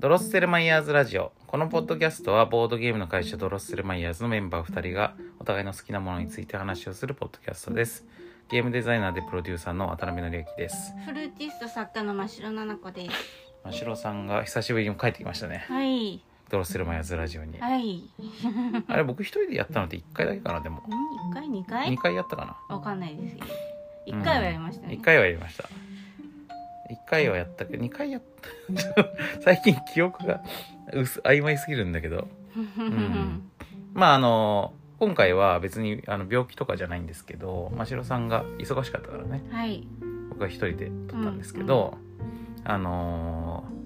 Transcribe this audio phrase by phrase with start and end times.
[0.00, 1.30] ドロッセルマイヤーズラジオ。
[1.46, 8.06] このポッドキャストはボードゲームの会社ドロッセルマイヤーズのメンバー2人がお互いの好きなものについて話をするポッドキャストです。
[8.50, 10.94] ゲームデザイナーでプロデューサーの渡辺則之です。
[11.04, 13.16] フルーティスト作家の真城奈々子です。
[13.62, 15.66] 真城さんが久しぶりに帰ってきましたね。
[15.68, 16.24] はい。
[16.48, 17.60] ドロッセルマイヤーズラジオに。
[17.60, 18.02] はい。
[18.88, 20.78] あれ僕一人でやったのって1回だけかなでも。
[20.78, 23.46] ん一回二回？2回やったかなわかんないですけど。
[24.06, 24.94] 一回はやりましたね。
[24.94, 25.68] 1回はやりました。
[26.90, 29.06] 1回はやったけど、2回やった。
[29.42, 30.42] 最近記憶が
[30.92, 32.28] 薄曖昧すぎるんだけど。
[32.82, 33.42] ん
[33.94, 39.86] まああの今回は別にあの病気とかじゃないんですけど真城さんが忙しかったからねはい。
[40.30, 41.96] 僕は一人で撮ったんですけど、
[42.64, 43.80] あのー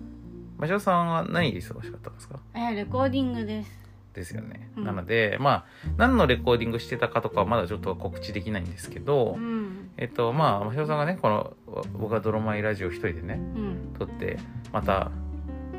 [0.56, 2.38] 真城さんは何で忙しかったんですか？
[2.54, 3.83] えレコーディングです。
[4.14, 5.64] ですよね、うんなのでまあ
[5.96, 9.90] 何のレコーディングしてたかとかはまだちょっと告知できないんですけど、うん。
[9.96, 11.54] えっとまあ真城さんがねこの
[11.92, 13.94] 僕が「泥米ラジオ」一人でねうん。
[13.98, 14.38] 撮って
[14.72, 15.10] また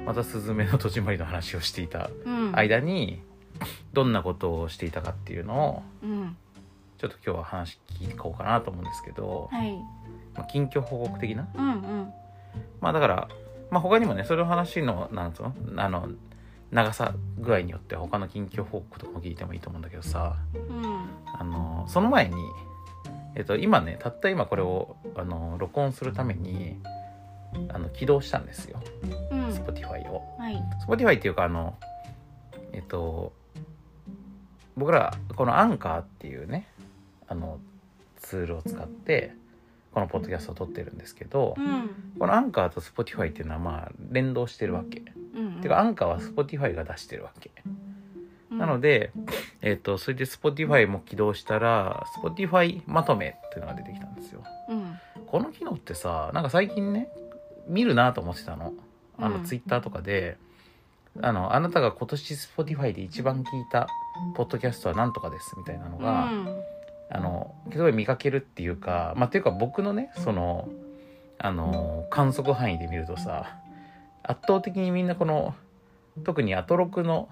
[0.06, 2.56] またスズメの戸締まりの話をしていたうん。
[2.56, 3.22] 間に
[3.94, 6.38] どんなことをしていたかっていうのをうん。
[6.98, 9.74] ちょっと今日は話聞こうかなと思うんですけど、はい。
[10.34, 11.48] まあ、近況報告的な？
[11.54, 12.14] うんうん。
[12.80, 13.28] まあだから、
[13.70, 15.54] まあ、他にもねそれの話のなんつうの？
[15.84, 16.08] あの
[16.72, 21.10] 長さ具合によって他の近況報告とかも聞いてもいいと思うんだけどさうん。
[21.38, 22.36] あのその前に、
[23.36, 26.80] えっと、今ねたった今これをあの録音するために
[27.70, 28.82] あの起動したんですよ
[29.32, 29.48] うん。
[29.50, 30.22] Spotify を。
[30.38, 30.62] はい。
[30.88, 31.78] Spotify っていうかあの
[32.74, 33.34] えっと
[34.76, 36.68] 僕らこのアンカーっていうね
[37.28, 37.60] あの
[38.18, 39.34] ツールを使って
[39.94, 41.90] このポッドキャストを撮ってるんですけど、うん。
[42.20, 45.02] このアンカーと Spotify っていうのはまあ連動してるわけ。
[45.36, 45.62] うん。
[45.62, 47.52] てかアンカーは Spotify が出してるわけ。
[47.66, 47.96] うん
[48.58, 48.80] なの。
[48.80, 49.12] で、
[49.62, 54.44] えっとそれで Spotify も起動したら Spotify まとめっていうのが出てきたんですよ。
[54.70, 55.00] うん。
[55.28, 57.10] この機能ってさなんか最近ね
[57.68, 58.74] 見るなと思ってたの
[59.18, 60.38] あの、うんツイッターとかで
[61.22, 63.88] あのあなたが今年 Spotify で一番聞いた
[64.36, 66.62] ポッドキャストは何とかですみたいなのうが、ん。
[67.12, 70.68] あのすごい見かけるっていうかまあっていうか僕のねその
[71.38, 73.58] あの観測範囲で見るとさ
[74.28, 75.56] 圧倒的にみんなこの
[76.24, 77.30] 特にアトロクの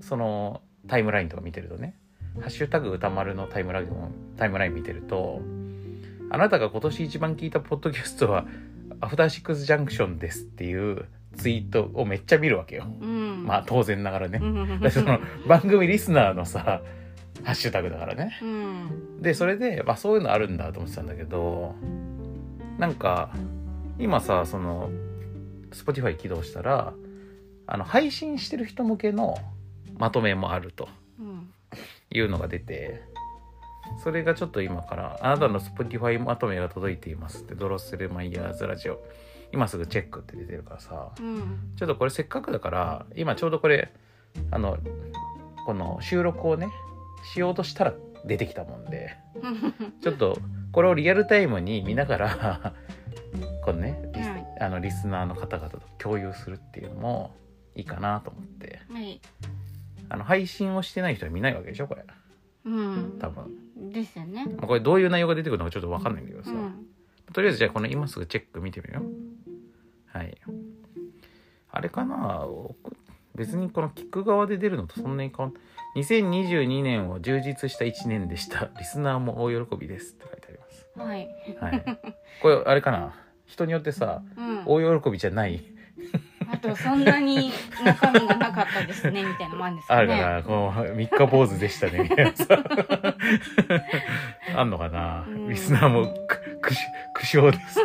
[0.00, 1.96] そのタイムラインとか見てるとね
[2.40, 5.40] 「ハッシュタグ歌丸」のタイムラインをタイムライン見てると
[6.30, 8.46] あなたが今年一番聞いたポッドキャストは
[9.00, 11.04] 「アフターシックスジャンクションです」っていう
[11.36, 12.86] ツイートをめっちゃ見るわけよ。
[13.00, 13.44] うん。
[13.46, 14.40] まあ当然ながらね
[14.90, 16.80] その番組リスナーのさ
[17.42, 18.38] ハッシュタグだからね。
[18.42, 19.22] うん。
[19.22, 21.74] でそれで、まあ、そういうのあるんだと思ってたんだけど
[22.78, 23.30] なんか
[23.98, 24.90] 今さその
[25.74, 26.92] Spotify 起動したら
[27.66, 29.36] あの配信してる人向けの
[29.98, 30.88] まとめもあると
[31.20, 31.50] うん。
[32.10, 33.02] いうのが出て
[34.02, 39.02] それがちょっと今から「あなたの Spotify まとめが届いています」ってドロッセルマイヤーズラジオ
[39.52, 41.72] 今すぐチェックって出てるからさうん。
[41.76, 43.92] ちょっとこれせっかくだから今ちょうどこれ
[44.50, 44.78] あの
[45.66, 46.68] この収録をね
[47.32, 49.16] しようとしたら出てきたもんで
[50.02, 50.38] ちょっと
[50.72, 52.74] これをリアルタイムに見ながら
[53.64, 57.34] このねリス,、はいあのリスナーの方々と共有するっていうのも
[57.74, 59.20] いいかなと思ってはい。
[60.08, 62.04] あの配信をしてない人は見ないわけでしょこれ
[62.66, 63.18] うん。
[63.20, 64.46] 多分、ですよね。
[64.46, 66.86] まあこれどういう内容が出てくるのかちょっと分かんないんだけどさ、うん。
[67.32, 70.36] とりあえずじゃあこの今すぐチェック見てみようはい
[71.70, 72.46] あれかな？
[73.34, 75.54] 別にこの聞く側で出るのとそんなに変わん
[75.98, 81.28] 2022年を充実した1年でしたリスナーも大喜びですって書いてありますはい。
[81.60, 81.98] はい。
[82.42, 83.14] これ、あれかな？
[83.54, 84.64] 人によってさ、うん。
[84.66, 85.62] 大喜びじゃない、
[86.50, 87.52] あと、そんなに
[87.84, 90.00] 中身がなかったですね、みたいなもんですかね。
[90.00, 92.64] あるかな、この三日坊主でしたね、みたいなさ。
[94.56, 96.80] あんのかな、うんリスナーもく、くし、
[97.14, 97.78] 苦笑です。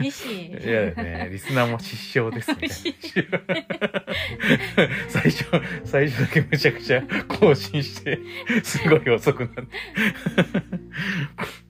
[0.00, 0.52] 厳しい。
[0.52, 2.74] いやね、リスナーも失笑です、みたいな。
[5.08, 5.44] 最初、
[5.84, 8.20] 最初だけめちゃくちゃ更新して、
[8.62, 9.62] すごい遅くなって。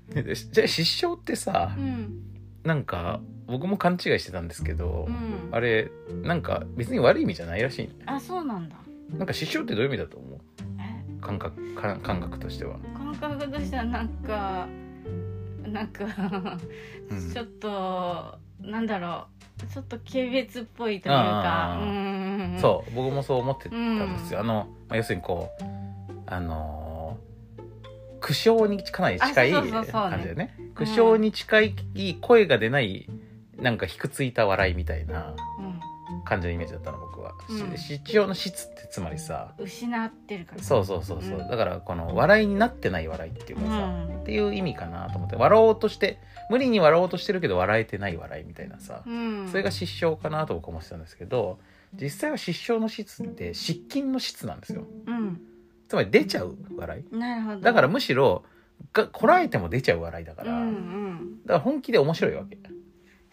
[0.09, 2.23] でじゃあ失笑ってさう、ん。
[2.64, 5.49] なんか、僕も勘違いしてたんですけど、うん。
[5.53, 5.91] あれ
[6.23, 8.76] なんか別に悪い意味じゃないらしいねあ、そうなんだ。
[9.11, 10.41] なんか失笑ってどういう意味だと思う？
[10.81, 11.20] え？
[11.20, 14.67] 感覚か感覚としては、感覚としてはなんか、
[15.64, 16.05] なんか、
[17.11, 19.26] うんちょっと、なんだろ
[19.62, 19.67] う。
[19.73, 21.79] ちょっと軽蔑っぽいというか。
[22.61, 25.64] そう僕もそう思ってたんですよ、うんあの、まあ、要するにこう
[26.26, 26.86] あのー
[28.20, 30.54] 苦笑にかなり近い感じだよね。
[30.74, 31.74] 苦笑に近い
[32.20, 33.08] 声が出ない
[33.58, 35.76] なんかひくついた笑いみたいなうん。
[36.24, 37.76] 感じのイメージだったの僕は、うん。
[37.76, 46.18] し失笑の質ってつまりさ失ってるからそうそうそうそう、うんだからこの笑いになってない笑いっていうかさ、うんっていう意味かなと思って笑おうとして
[46.50, 51.58] 無理に笑おうとしてるけど笑えてない笑いみたいなさ、うんそれが失笑かなと僕は思ってたんですけど
[51.94, 55.40] 実際は失笑の質って失禁の質なんですようん
[55.88, 57.17] つまり出ちゃう笑い。
[57.17, 57.61] なるほど。
[57.61, 58.44] だからむしろ
[58.93, 61.43] がこらえても出ちゃう笑いだから、うんうん。
[61.44, 62.59] だから本気で面白いわけ。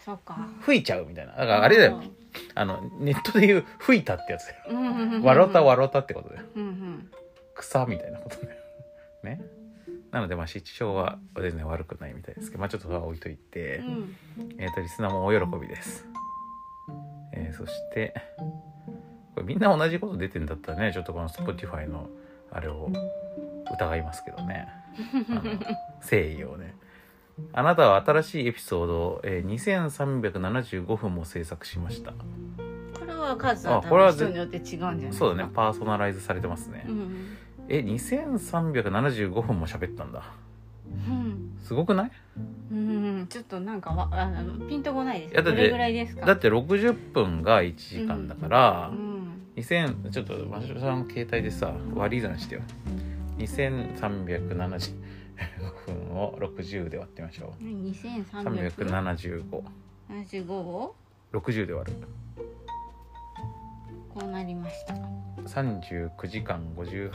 [0.03, 0.47] そうか。
[0.61, 1.33] 吹いちゃうみたいな。
[1.33, 2.01] だからあれだよ。
[2.55, 4.63] あのネットで言う吹いたってやつだよ。
[4.69, 5.23] うんうんうんうん。
[5.23, 6.43] 笑った笑ったってことだよ。
[6.55, 7.11] うんうん。
[7.55, 8.59] 草みたいなことだよ。
[9.23, 9.41] ね。
[10.11, 14.15] なのでまあ失笑は全然悪くないみたいですけどまあちょっとそれは置いといて、うん。
[14.59, 16.05] えっ、とリスナーも大喜びです、
[17.33, 18.13] えーそして
[19.33, 22.09] これみんな同じこと出てんだったらねちょっとこの Spotify の
[22.53, 22.89] あれを
[23.73, 24.67] 疑いますけどね。
[26.01, 26.75] 誠意をね。
[27.51, 32.11] あなたは新しいエピソードを、えー2375分も制作しました。
[32.11, 35.49] これは数は多分人によって違うんじゃないですかそうだね。
[35.53, 37.37] パーソナライズされてますね、うん
[37.69, 40.23] え2375分も喋ったんだ。
[41.07, 41.57] うん。
[41.63, 42.11] すごくない？
[42.71, 45.33] うんちょっとなんかわあのピンとこないです。
[45.35, 46.25] だってどれぐらいですか？
[46.25, 49.12] だって60分が1時間だから、うん
[49.55, 52.61] 2000ちょっとマシュさんの携帯でさ割り算してよ。
[53.37, 54.49] 2375
[55.85, 57.63] 分を60で割ってみましょう。
[57.63, 59.63] 2375
[60.09, 60.95] 37560を
[61.65, 61.97] で割る。
[64.13, 64.93] こうなりました。
[65.45, 67.11] 39時間58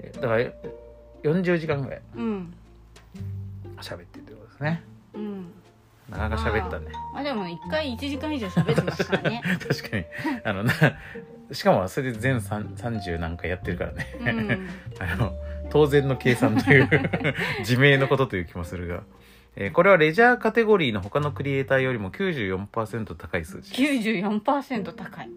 [0.00, 0.52] えだから
[1.22, 2.54] 40時間ぐらいうん。
[3.80, 4.82] 喋ってるってことですね。
[5.14, 5.52] うん
[6.10, 6.86] なかなか喋ったね。
[7.12, 9.42] まあでも一回1時間以上喋ってますからね。
[9.66, 10.04] 確かに。
[10.44, 10.72] あのな
[11.52, 14.06] しかもそれで全3 30何回やってるからね。
[14.20, 14.68] うん。
[14.98, 15.34] あの
[15.70, 16.88] 当然の計算という
[17.60, 19.02] 自明のことという気もするが、
[19.56, 25.30] えーこれはレジャーカテゴリーの他のクリエイターよりも94%高い数字94%高い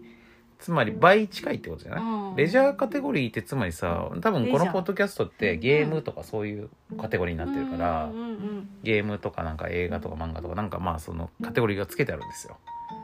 [0.58, 2.02] つまり倍近いってことじゃない？
[2.02, 2.36] うん。
[2.36, 12.56] レジャーカテゴリーってつまりさ多分このポッドキャストってゲームとかそういうカテゴリーになってるから、うんうんゲームとかなんか映画とか漫画とかなんかまあそのカテゴリーがつけてあるんですよ。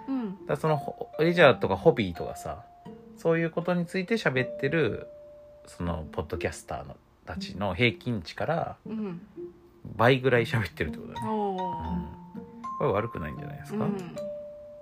[0.08, 0.20] うん。
[0.20, 2.62] うんだそのほレジャーとかホビーとかさ
[3.16, 5.06] そういうことについて喋ってる
[5.66, 6.96] そのポッドキャスターの
[7.26, 9.20] たちの平均値からうん。
[9.96, 11.56] 倍ぐらい喋ってるってことだね、おうん。
[11.56, 11.58] ー、
[12.78, 14.16] これ悪くないんじゃないですか、うん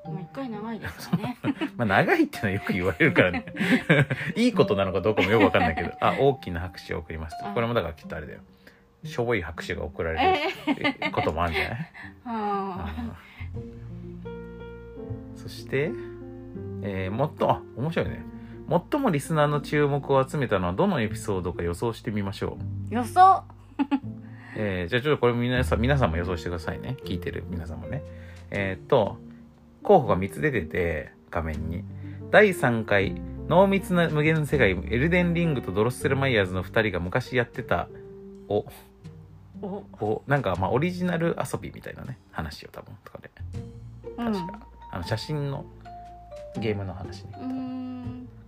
[0.08, 1.36] もう一回長いですかね。
[1.76, 3.44] まあ長いってのはよく言われるからね。
[4.36, 7.46] いいことなのかどうかもよくわかんないけど あ大きな拍手を送りますと。
[7.52, 8.40] これもだからきっとあれだよ。
[9.04, 11.78] しょぼい拍手が送られえることもあるんじゃない？
[15.36, 15.92] そして、
[16.82, 18.22] えー、もっとあ面白いね。
[18.90, 22.58] 最もリスナーの注目を集めたのはどのエピソードか予想してみましょ
[22.90, 23.44] う、ー予想。
[24.56, 26.96] えーじゃあちょっとこれ皆さん皆さんも予想してくださいね。
[27.04, 28.02] 聞いてる皆さんもね。
[28.50, 29.18] えーっと
[29.88, 31.82] 候補が3つ出てて画面に。
[32.30, 33.14] 第3回
[33.48, 37.88] 濃密な無限世界エルデンリングとドロッセルマイヤーズの2人が昔やってた
[38.48, 38.66] お
[39.62, 39.84] お。
[39.98, 43.30] おなんかまあオリジナル遊びみたいなね話を多分とかで。
[44.18, 44.32] うん。
[44.32, 45.64] 確か、あの写真の
[46.60, 47.32] ゲームの話ね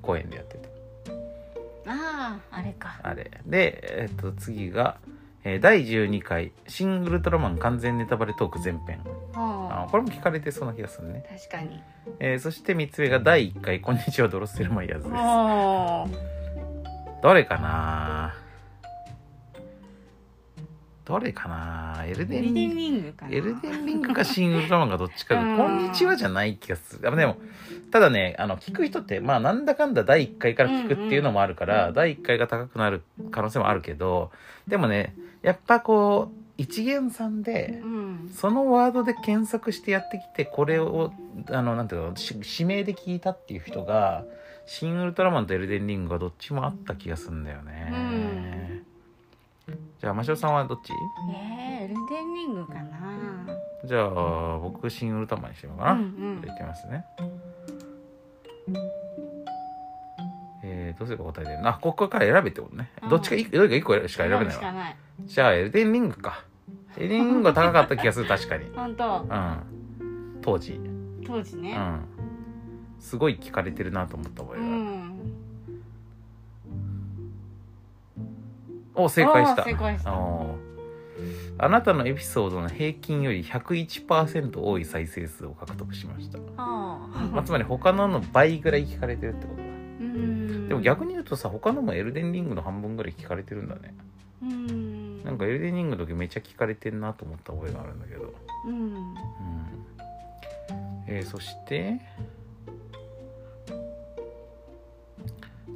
[0.02, 3.00] 公園でやってたあああれか。
[3.02, 3.30] あれ。
[3.46, 4.98] でえーっと次が、
[5.44, 9.00] えー第12回「シン・ウルトラマン完全ネタバレトーク前編」
[9.34, 9.40] あ
[9.84, 11.82] はこれも聞かれてそうな気がするね、あ確かに。
[12.18, 15.16] えーそして3つ目が第1回「こんにちはドロッセルマイヤーズ」です。
[15.16, 16.40] おー。
[17.22, 18.34] どれかな
[21.04, 22.04] どれかな？
[22.06, 23.32] エルデエルデンンリングかな。
[23.32, 25.56] エルデンリングかシン・ウルトラマンかどっちかうん。
[25.56, 27.08] こんにちはじゃない気がする。
[27.08, 27.36] あでも
[27.90, 34.30] ただねあの聞く人ってまあなんだかんだ第1回から聞くっていうのもあるから、うん第1回が高くなる可能性もあるけど
[34.68, 38.30] でもねやっぱこう一元さんでうん。
[38.32, 41.12] そのワードで検索してやってきてこれを
[41.50, 44.24] あのなんていうのし指名で聞いたっていう人が
[44.66, 48.59] 「シン・ウルトラマン」と「エルデンリング」がどっちもあった気がするんだよね、
[50.00, 50.92] じゃあマシオさんはどっち？
[51.34, 53.46] えー、エルデンリングかな。
[53.84, 56.04] じゃあ僕シン・ウルトラマンにしようかな、うんう
[56.38, 56.42] ん。
[56.42, 57.04] じゃあいきますね。
[60.62, 61.60] えー、どうすれば答えてる？
[61.60, 62.90] のあここから選べってことね。
[63.02, 63.08] うん。
[63.10, 64.52] どっちかいどれか1個しか選べないわ。
[64.52, 64.96] しかない。
[65.26, 66.44] じゃあエルデンリングか。
[66.96, 68.70] エルデンリングが高かった気がする確かに。
[68.74, 69.20] 本当。
[69.20, 70.38] うん。
[70.40, 70.80] 当時。
[71.26, 71.74] 当時ね。
[71.76, 72.00] うん。
[72.98, 74.89] すごい聞かれてるなと思った覚えうがある、ん
[79.04, 79.62] お正解した。
[79.62, 80.12] お正解した。
[80.14, 80.58] お
[81.58, 86.46] あなたのエピソードの平均より101%多い再生数を獲得しました、は
[87.32, 89.64] まあ、つまり他のの倍ぐらい聞かれてるってことだ。
[89.64, 90.68] うん。
[90.68, 93.94] でも逆に言うとさ他のもエルデンリングの半分ぐらい聞かれてるんだね。
[94.42, 95.22] うん。
[95.22, 98.32] なんかエルデンリングの時めっちゃ聞かれてんなと思った覚えがあるんだけど。
[98.66, 98.72] うん。
[98.72, 99.14] うん。
[101.06, 102.00] えーそして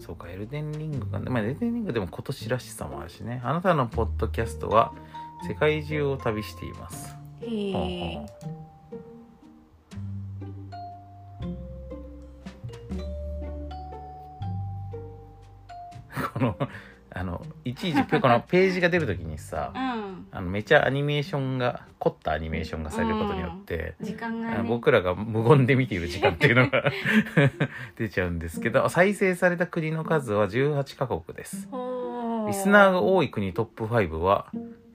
[0.01, 3.41] そうかエルデンリングがねまあエルデンリングでも今年らしさもあるしね。
[3.45, 4.93] あなたのポッドキャストは
[5.49, 7.17] 世界中を旅しています。
[7.43, 8.27] へ
[16.33, 16.57] この
[17.17, 20.27] あのいちいちこのページが出るときにさ うん。
[20.33, 24.65] あのめちゃアニメーションが凝ったアニメーションがされることによって、時間がね。
[24.67, 26.91] 僕らが無言で見ている時間っていうのが
[27.97, 31.69] 出ちゃうんですけど再生された国の数は18カ国です。
[32.49, 34.47] リスナーが多い国トップ5は、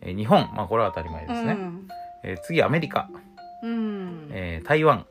[0.01, 0.49] えー日本。
[0.55, 1.57] まあこれは当たり前ですね、
[2.23, 3.09] えー次アメリカ、
[3.63, 5.05] えー台湾。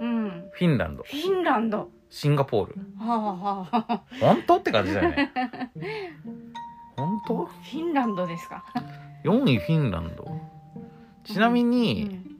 [0.00, 0.48] うん。
[0.52, 1.02] フィンランド。
[1.02, 2.74] フィンランドシンガポール。
[2.98, 5.32] 本当って感じだよね。
[6.96, 7.44] 本当？
[7.44, 8.64] フィンランドですか
[9.24, 10.40] ?4 位フィンランド。
[11.24, 12.36] ちなみうに、ん。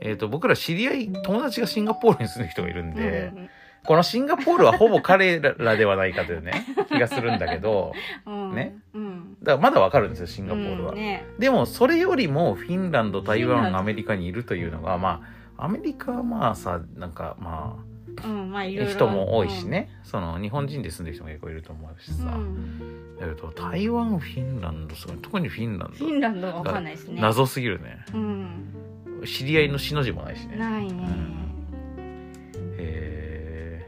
[0.00, 3.50] えー、と僕ら知り合い友達がシンガポールに住んでる人がいるんで、うん
[3.84, 7.92] このシンガポールはほぼ彼らではないかというね 気がするんだけど
[8.26, 8.54] うん。
[8.54, 8.76] ね。
[8.92, 9.36] うん。
[9.42, 11.24] だからまだわかるんですよシンガポールは、うんね。
[11.38, 15.22] でもそれよりもフィンランド台湾アメリカにいるというのがま
[15.56, 17.78] あアメリカはまあさなんかま
[18.24, 18.94] うんまあいあろいろ。
[18.94, 23.16] 人も多いしね、その日本人で住んでる人も結構いると思うしうんさ、うん。
[23.18, 25.16] だけど台湾フィンランドすごい。
[25.18, 27.20] 特にフィンランフィンドランドがわかんないですね。
[27.20, 28.04] 謎すぎるね。
[28.14, 28.74] うん。
[29.26, 30.56] 知り合いの死の字もないしね。
[30.56, 31.08] ないね。
[32.78, 33.86] へえ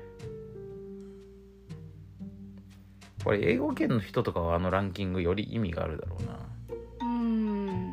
[3.24, 6.38] これ英語圏の人とかはあのランキングより意味があるだろうな。
[7.02, 7.92] うん。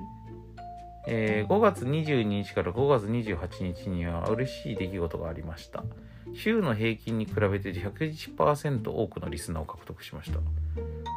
[1.09, 5.83] えー5月22日から5月28日には嬉しい出来事がありました
[6.35, 10.39] 週の平均に比べて101%多くのリスナーを獲得しました。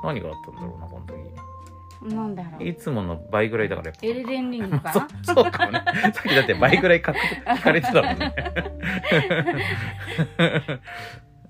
[0.04, 2.14] 何があったんだろうなこの時。
[2.14, 2.64] なんだろう。
[2.66, 4.06] いつもの倍ぐらいだからやっぱ。
[4.06, 5.08] エルデンリングかそな？
[5.34, 5.82] そうかもね。
[5.84, 8.34] さっきだって倍ぐらい獲得聞かれてたもんね。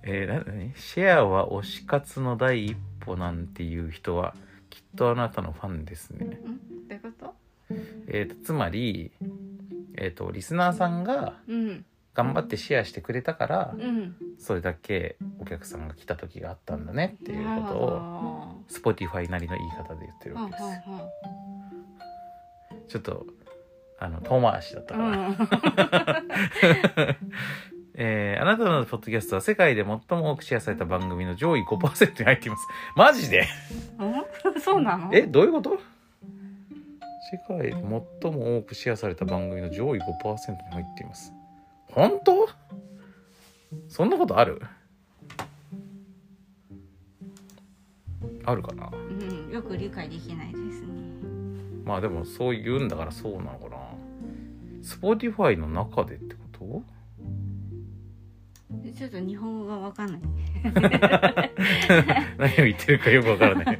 [0.02, 4.34] えー、シェアは推し活の第一歩なんていう人は
[4.70, 6.24] きっとあなたのファンですね。
[6.26, 6.30] ん。
[6.30, 6.36] ど
[6.90, 7.34] ういうこと？
[8.08, 9.12] えー、とつまり、
[9.94, 11.84] えー、とリスナーさんがうん
[12.24, 14.14] 頑張ってシェアしてくれたからうん。
[14.38, 18.92] それだけお客さんが来た時があったんだねっていうことをど。
[18.92, 20.64] Spotify なりの言い方で言ってるわけです、
[22.88, 23.26] ちょっと
[23.98, 25.36] あの遠回しだったから、ん。
[27.94, 32.66] えーあなたのポッドキャストは世界で最も多くシェアされた番組の上位5%に入っています。
[32.96, 33.46] マジで？
[33.98, 34.24] うん？
[34.60, 35.10] そうなの？
[35.12, 35.78] えどういうこと？
[37.32, 37.82] 世界で最
[38.32, 41.32] も多くシェアされた番組の上位5%に入っています
[41.92, 42.48] 本当？
[43.88, 44.60] そんなことある？
[48.44, 48.90] あるかな？
[48.92, 48.98] う
[49.50, 50.88] んよく理解できないですね。
[51.84, 53.76] まあでもそう言うんだからそうなのかな。
[54.82, 56.82] Spotify の中でってこと？
[58.96, 60.20] ちょっと日本語がわかんない。
[62.38, 63.78] 何を言ってるかよくわからない。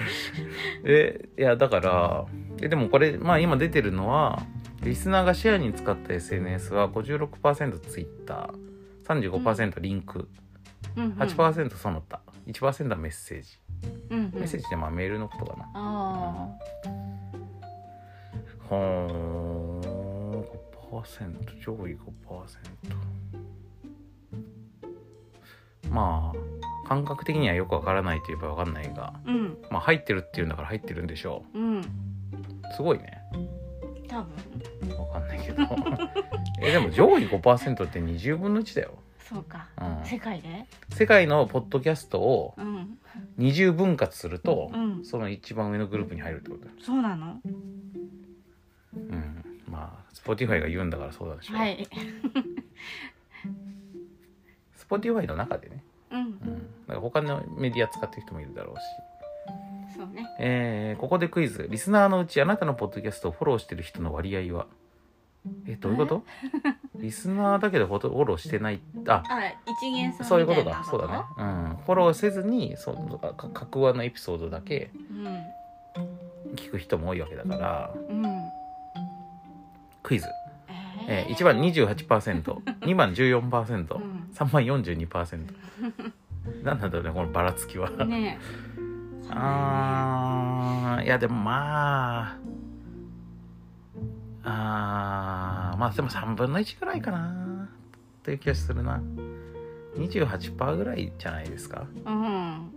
[0.84, 2.24] えいやだから
[2.60, 4.42] えでもこれまあ今出てるのは
[4.82, 10.28] リスナーがシェアに使った SNS は 56%Twitter35% リンク、
[10.96, 11.04] うん。
[11.04, 13.58] うん8%その他1%はメッセージ。
[14.10, 14.24] うんうん。
[14.34, 15.70] メッセージってまあメールのことかな。
[15.74, 16.48] あ
[18.68, 19.80] ほーん
[20.90, 21.98] 5%上位5%
[25.90, 26.38] まあ
[26.88, 29.56] 感覚的にはよくわからないといえばわかんないがあうん。
[29.70, 31.58] まあ入ってるっていうんだから入ってるんでしょう。
[31.58, 31.80] ん。
[31.80, 31.84] う
[32.74, 33.22] すごいね
[34.12, 34.22] 多
[34.88, 34.98] 分。
[34.98, 35.62] わかんないけど。
[36.60, 39.68] えでも上位5%って20分の1だよ、そうか。
[39.80, 40.66] うん、世界で？
[40.90, 42.98] 世界のポッドキャストをうん。
[43.38, 45.04] 20分割すると、うん。
[45.04, 47.40] その一番上のグループに入るってことだよそうなの？
[47.44, 49.60] うん。
[49.66, 51.88] まあ Spotify が言うんだからそうなんでしょう、はい、
[54.78, 55.82] Spotify の中でね。
[56.10, 56.20] うん。
[56.20, 56.38] うん、
[56.86, 58.82] だから他のメディア使ってる人もいるだろうし、
[59.96, 60.26] そうね。
[60.38, 61.66] えーここでクイズ。
[61.70, 64.66] リスナーのうちあなたのポッドキャストをフォローしてる人の割合は？
[65.66, 66.22] えどういうこと？
[66.96, 68.80] リスナーだけどフォトフォローしてない？
[69.08, 69.22] あ。
[69.28, 74.90] あ一元さんそういうことみたなかそうだね、うん、フォローせずにそのか格話のエピソードだけ
[76.56, 77.94] 聞く人も多いわけだから。
[78.08, 78.24] うん。
[78.24, 78.42] うん
[80.04, 80.26] クイズ、
[81.06, 84.28] ええー1番 28%2 番 14%3 うん。
[84.50, 85.54] 番42%
[86.64, 87.88] 何なんだろうねこのばらつきは。
[88.04, 88.38] ね
[89.34, 92.38] あーいやでもまあ
[94.44, 97.68] あーまあでも3分の1ぐらいかな
[98.22, 99.00] という気がするな。
[99.96, 101.86] 28%ぐらいじゃないですか。
[102.06, 102.70] うん。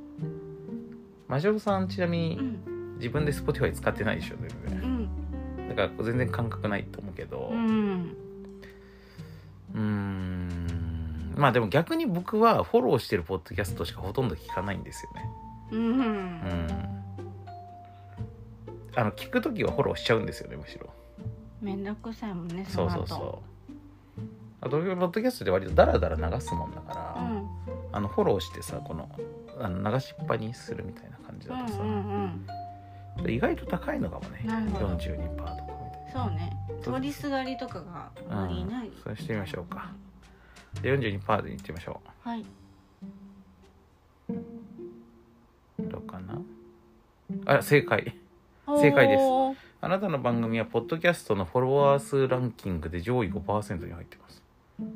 [1.28, 2.96] マジョルさんちなみうにん。
[2.98, 5.70] 自分で Spotify 使ってないでしょ全う然ん。
[5.70, 7.50] だから全然感覚ないと思うけど。
[7.52, 8.16] うん。
[9.74, 11.34] うーん。
[11.38, 15.30] まあでも逆に僕はフォローしてるポッドキャストしかほとんど聞かないんですよね
[15.72, 15.80] うん。
[15.80, 16.68] うん。
[18.98, 20.90] あの聞く時はフォローしちゃうんですよねむしろ。
[21.62, 23.56] めんどくさいもんねそうそうそう。
[24.62, 27.48] あとポッドキャストで割とダラダラ流すもんだから、うん。
[27.92, 29.10] あのフォローしてさこの
[29.60, 32.46] あの流しっぱにするみたいな感じだとさ、うんうん
[33.24, 33.32] うん。
[33.32, 34.42] 意外と高いのかもね。
[34.46, 36.26] なるほど42%とかみたいな。
[36.26, 36.52] そうね。
[36.82, 38.66] 通りすがりとかがあまりい。
[38.66, 39.92] ない、それしてみましょうか。
[40.82, 42.46] で42%でいってみましょはい、
[46.06, 46.42] かな？
[47.58, 48.16] あ正解。
[48.68, 49.24] 正解です。
[49.82, 54.42] あなたの番組はポッドキャストのフォロワー数ランキングで上位5%に入ってます。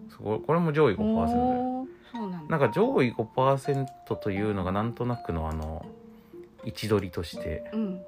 [0.10, 0.40] すごい。
[0.40, 2.58] これも上位5%でおーそうなんだ。
[2.58, 3.86] なんか上位5%
[4.16, 5.86] というのがなんとなくのあの
[6.64, 8.02] 位置取りとしてうん。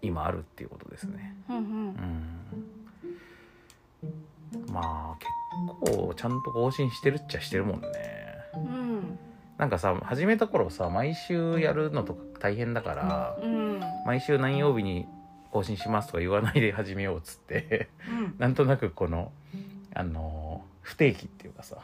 [0.00, 1.34] 今あるっていうことですね。
[1.48, 1.64] うんうん。
[1.64, 1.66] う
[4.60, 4.72] ん。
[4.72, 5.16] まあ
[5.82, 7.88] 結構ちゃんと更新してるっちゃしてるもんね。
[8.12, 8.17] うん
[9.58, 13.80] なんかさ始めた頃さ毎週やるのとか大変だからうん。
[14.06, 15.06] 毎週何曜日に
[15.50, 18.34] 更新しますとか言わないで 始めようっつってうん。
[18.38, 19.32] なんとなくこの
[19.94, 21.78] あの不定期っていうかさ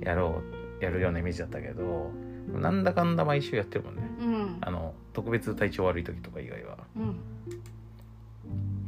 [0.00, 0.42] やろ
[0.80, 2.10] うやるようなイメージだったけど
[2.52, 4.02] なんだかんだ毎週やってるもんね。
[4.20, 4.58] うん。
[4.60, 6.78] あの特別体調悪い時とか以外は。
[6.96, 7.16] うん。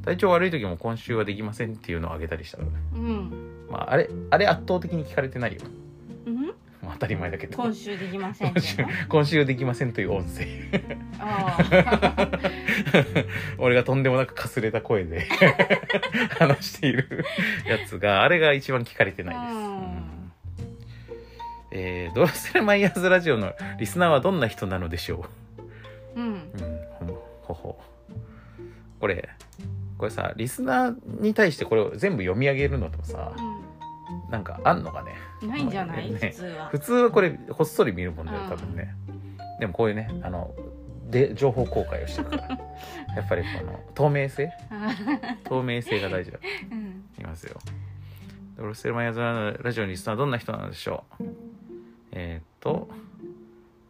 [0.05, 3.67] 体調悪い時も今週はできませんっていうのをあげたりしたからねうん。
[3.71, 5.61] まああれあれ圧倒的に聞かれてないよ
[6.95, 7.57] 当たり前だけど。
[7.57, 10.45] 今週できませんっ今週今週できませんという音声。
[11.19, 12.29] ああ。
[13.59, 15.27] 俺がとんでもなくかすれた声で
[16.39, 17.25] 話している
[17.67, 19.65] やつがあれが一番聞かれてないです、うん。
[19.65, 20.33] うん。
[21.73, 25.27] えードロッセルマイヤーズラジオのリスナーはどんな人なのでしょ
[26.17, 26.21] う？
[26.21, 26.33] ん。
[26.33, 27.55] う、うん、ほほ。
[27.55, 27.81] ほ
[29.01, 29.29] これ
[29.99, 33.33] これさリスナーに対してこれを全部読み上げるのとさ
[34.31, 35.13] なんかあんのかね？
[35.13, 36.11] うんないんじゃない？
[36.11, 36.19] ね。
[36.19, 36.69] 普通は。
[36.69, 38.95] 普通はこれこっそり見るもんだよ多分ね、
[39.61, 40.55] でもこういうねあの
[41.11, 42.59] で情報公開をしてるから。
[43.17, 44.51] やっぱりこの透明性？
[45.45, 46.39] 透明性が大事だ。
[46.71, 47.05] うん。
[47.15, 47.59] いきますよ。
[48.57, 51.25] ドロッセルマイヤーズのラジオのリスナーはどんな人なのでしょう？
[52.13, 52.89] えーっと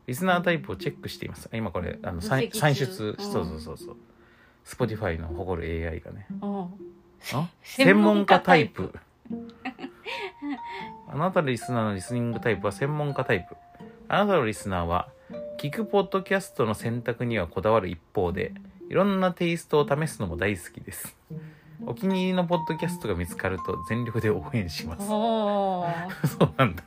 [0.07, 1.49] リスナータイプをチェックしています。
[1.53, 3.25] 今これあの算算出うん。
[3.25, 3.97] そうそうそうそう。
[4.67, 6.27] Spotify の誇る AI がね。
[7.21, 8.93] 専専門家タイプ
[11.09, 13.57] あなたのリスナーのリスニングタイプは専門家タイプ。
[14.09, 15.09] あなたのリスナーは
[15.59, 18.53] 聞くポッドキャストの選択にはこだわる一方で
[18.91, 21.17] いろんなテイストを試すのも大好きです。
[21.87, 25.11] お気に入りのポッドキャストが見つかると全力で応援します。
[25.11, 25.87] おお
[26.27, 26.83] そうなんだ。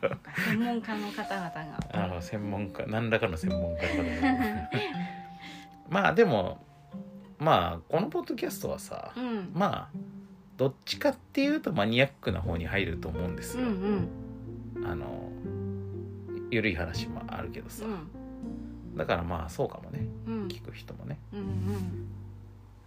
[0.49, 1.79] 専門家の方々が。
[1.91, 2.85] あの専門家。
[2.87, 4.69] 何らかの専門家の方が。
[5.89, 6.65] まあでも
[7.39, 9.51] まあこのポッドキャストはさうん。
[9.53, 9.97] まあ
[10.57, 14.09] どっちかっていうとマニアックな方に入ると思うんですよ、うん
[14.77, 14.87] うん。
[14.87, 15.29] あの
[16.49, 17.85] ゆるい話もあるけどさ、
[18.95, 20.05] だからまあそうかもね。
[20.25, 20.33] うん。
[20.33, 21.19] うん聞く人もね。
[21.33, 21.43] うんう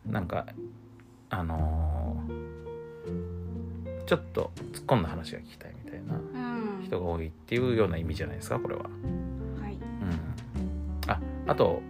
[0.09, 0.13] ん。
[0.13, 0.47] なんか
[1.31, 2.51] あのー
[4.07, 6.19] ちょっと突っ込んだ話が聞きたいみたいなう
[6.81, 6.85] ん。
[6.85, 8.83] 人が多いっていうような意味じゃないですかこれは。
[8.83, 8.89] は
[9.69, 9.75] い。
[9.75, 11.81] うん、ああと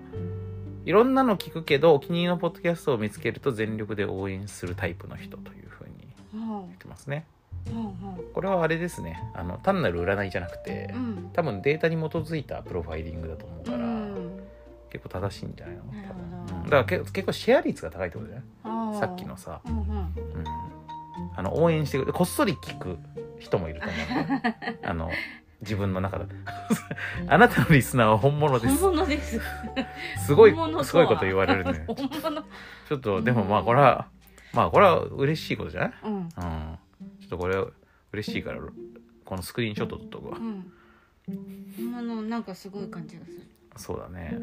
[0.85, 6.09] いろんなの聞くけどお気に入りのポッドキャストを見つけると全力で応援するタイプの人というふうに
[6.47, 7.27] ほ言ってますね。
[7.69, 9.23] うほうほこれはあれですね。
[9.35, 11.31] あの単なる占いじゃなくて、ううん。
[11.33, 14.41] 多分データに基づいたプロファイリングだと思ううから、ん。
[14.91, 15.83] 結構正しいんじゃないの？
[15.83, 16.63] 多分。
[16.65, 19.81] うんだからけ結構シェア率が高いってことじゃないさっきのさ、うんうん。
[19.81, 20.15] うん、
[21.37, 22.99] あの応援してくれこっそり聞く
[23.39, 23.97] 人もいると思う
[24.31, 24.57] ね。
[24.83, 25.11] あの
[25.63, 26.25] 自分の中で
[27.29, 28.77] あなたのリスナーは本物です。
[28.79, 29.41] 本物です。
[30.27, 30.51] すごい
[30.85, 31.85] すごいこと言われるね。
[31.89, 32.43] 本物。
[32.89, 34.07] ちょっとでもまあこれは
[34.55, 35.93] まあこれは嬉しいことじゃない？
[36.05, 36.13] うん。
[36.15, 36.29] うん。
[36.29, 37.63] ちょっとこれ
[38.13, 38.61] 嬉しいから
[39.25, 40.39] このスクリーンショット撮っとくわ。
[40.39, 40.73] うん。
[41.77, 43.43] 本物なんかすごい感じがする。
[43.77, 44.37] そうだね。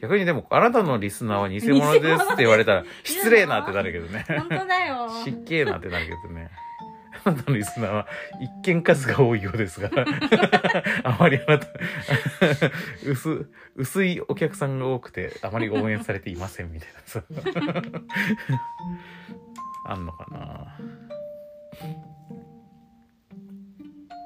[0.00, 4.24] 逆にでもあなたのリスナーは偽物ですって言われたら失礼なってなるけどね。
[4.28, 5.08] 本当だよ。
[5.24, 6.50] 失敬なってなるけどね
[7.24, 8.06] あなたのリスナーは
[8.40, 9.90] 一見数が多いようですが
[11.04, 11.66] あまりあなた
[13.06, 17.22] 薄薄いお客さんが多くてあまり応援されていませんみたいなさ。
[19.84, 20.78] あんのかな。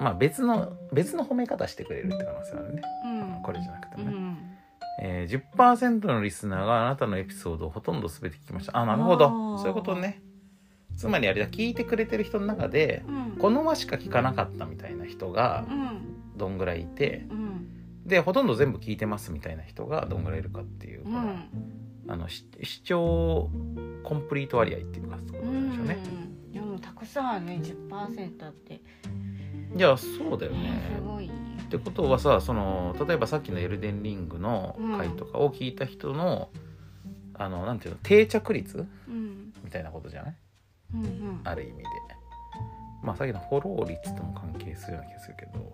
[0.01, 2.83] まあ別の別の褒め方してくれるって可能性あるね。
[3.05, 3.09] う
[3.41, 3.43] ん。
[3.43, 4.37] これじゃなくてもね、うん。
[5.01, 8.77] えー、10%のリスナーがあなたのエピソードをほとんど全て聞きました。
[8.77, 9.59] あなるほど。
[9.59, 10.21] そういうことね
[10.97, 13.37] つまりあれだ聞いてくれてる人の中でうん。
[13.39, 16.37] この話しか聞かなかったみたいな人がうん。
[16.37, 18.07] どんぐらいいてうん。
[18.07, 21.49] でほとんど全部聞いてますみたいな人がどんぐらいいるかっていう、うん。
[22.09, 23.51] あのし視聴
[24.05, 25.97] コンプリート割合っていうかそうでしょうね、
[26.61, 28.81] もたくさんね10%って。
[29.75, 30.93] いやそうだよね。
[30.97, 31.35] すごいね。
[31.65, 36.51] ってことはさその例えばさっきの「エルデンリング」の回とかを聞いた人の、
[37.35, 39.53] あのなんていうの定着率うん。
[39.65, 40.37] みたいなことじゃない？
[40.95, 41.41] うんうん。
[41.45, 41.85] ある意味で。
[43.03, 45.73] まあさっきのフォロー率とも関係するような気がするけど。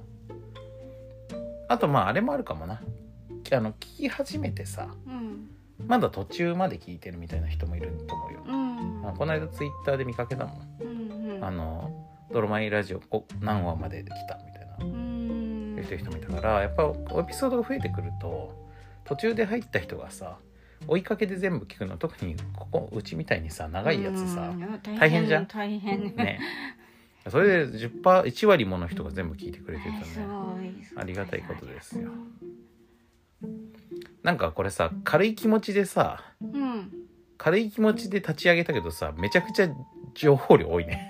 [1.68, 2.80] あとまああれもあるかもな。
[3.54, 5.50] あの聞き始めてさうん。
[5.86, 9.08] まだ途中まで聞いてるみたいな人もいると思うよ、うん。
[9.08, 11.44] あこの間ツイッターで見かけたもん、うんうん。
[11.44, 14.84] あの「ドロマイラジオこ何話まで来た」みたいな。
[14.84, 15.76] うん。
[15.76, 18.54] 言ってる人もいたからやっぱエピソードが増えてくると
[19.04, 20.38] 途中で入った人がさ
[20.88, 25.46] 追いかけで全部聞くの特にここうちみたいにさ長いやつさうん大変じゃん？
[25.46, 26.14] 大変。
[26.16, 26.40] ね。
[27.28, 30.26] それで10%、1割もの人が全部聞いてくれてるとすね
[30.96, 32.10] ありがたいことですよ。
[34.22, 36.90] なんかこれさ軽い気持ちでさうん。
[37.38, 39.68] 軽い気持ちで立ち上げたけどさめちゃくちゃ
[40.14, 41.08] 情報量多いね。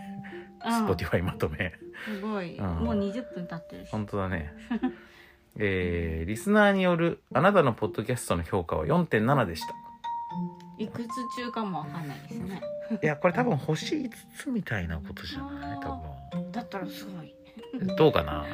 [0.65, 1.73] うん Spotify まとめ。
[2.07, 2.57] すごい。
[2.57, 2.67] うん。
[2.85, 3.91] もう20分経ってるし。
[3.91, 4.53] 本当だね
[5.59, 9.75] えー、リスナーによるあなたのポッドキャストの評価は4.7でした。
[10.79, 12.63] いくつ中かもわかんないですね。
[13.03, 15.81] いやこれ多分星5つみたいなことじゃない？
[15.81, 16.03] 多
[16.51, 17.35] だったらすごい。
[17.79, 18.45] 分どうかな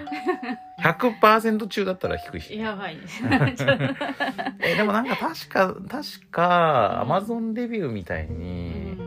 [0.83, 3.23] ？100%中だったら低いしやばいです。
[4.61, 7.13] えでもなんか確か確かうん。
[7.13, 8.39] Amazon レビューみたいうん。
[8.39, 8.99] に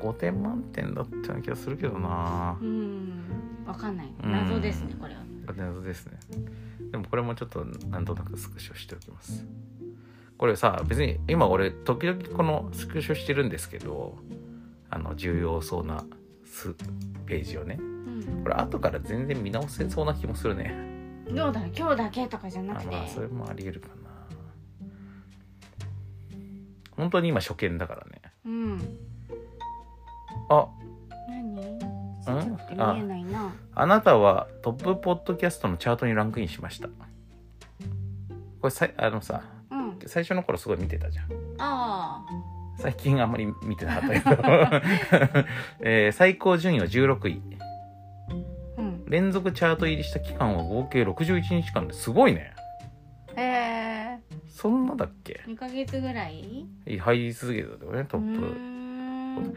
[0.00, 2.56] 5点満点だったような気がするけどな。
[2.60, 3.24] うん。
[3.66, 4.12] わかんない。
[4.22, 4.32] うん。
[4.32, 5.20] 謎ですねこれは。
[5.56, 6.18] 謎ですね
[6.90, 9.44] でもこれもちょっとなんとなくスクショしておきます。
[10.36, 14.18] これさ別に今俺時々このスクショしてるんですけど
[14.88, 16.04] あの重要そうな
[16.44, 16.74] ス
[17.26, 17.76] ページをね。
[17.78, 18.42] うん。
[18.42, 20.74] これ後から全然見直せそうな気もするね。
[21.28, 21.60] どうだ？
[21.66, 22.88] 今日だけとかじゃなくて。
[22.88, 23.94] あまあそれもありえるかな。
[26.96, 28.20] 本当に今初見だからね。
[28.46, 28.98] うん。
[30.48, 30.79] あ何
[32.24, 32.36] ちうん？
[32.36, 33.52] ょっと見えないな。
[33.74, 36.88] あなたはトップポッドキャストのチャートにランクインしました。
[36.88, 36.92] こ
[38.64, 39.98] れさあのさうん。
[40.06, 41.26] 最初の頃すごい見てたじゃん。
[41.58, 42.24] あ
[42.78, 44.42] 最近あんまり見てなかったけど、
[45.80, 47.42] えー最高順位は16位。
[47.58, 48.34] あ
[48.78, 49.04] うん。
[49.06, 52.52] 連続チャート入りした期間は合計61日間ですごいね。
[53.36, 54.18] へえ。
[54.48, 56.66] そんなだっけ？2ヶ月ぐらい？
[56.86, 58.34] 入り続けてたよねトッん。
[58.38, 59.56] プ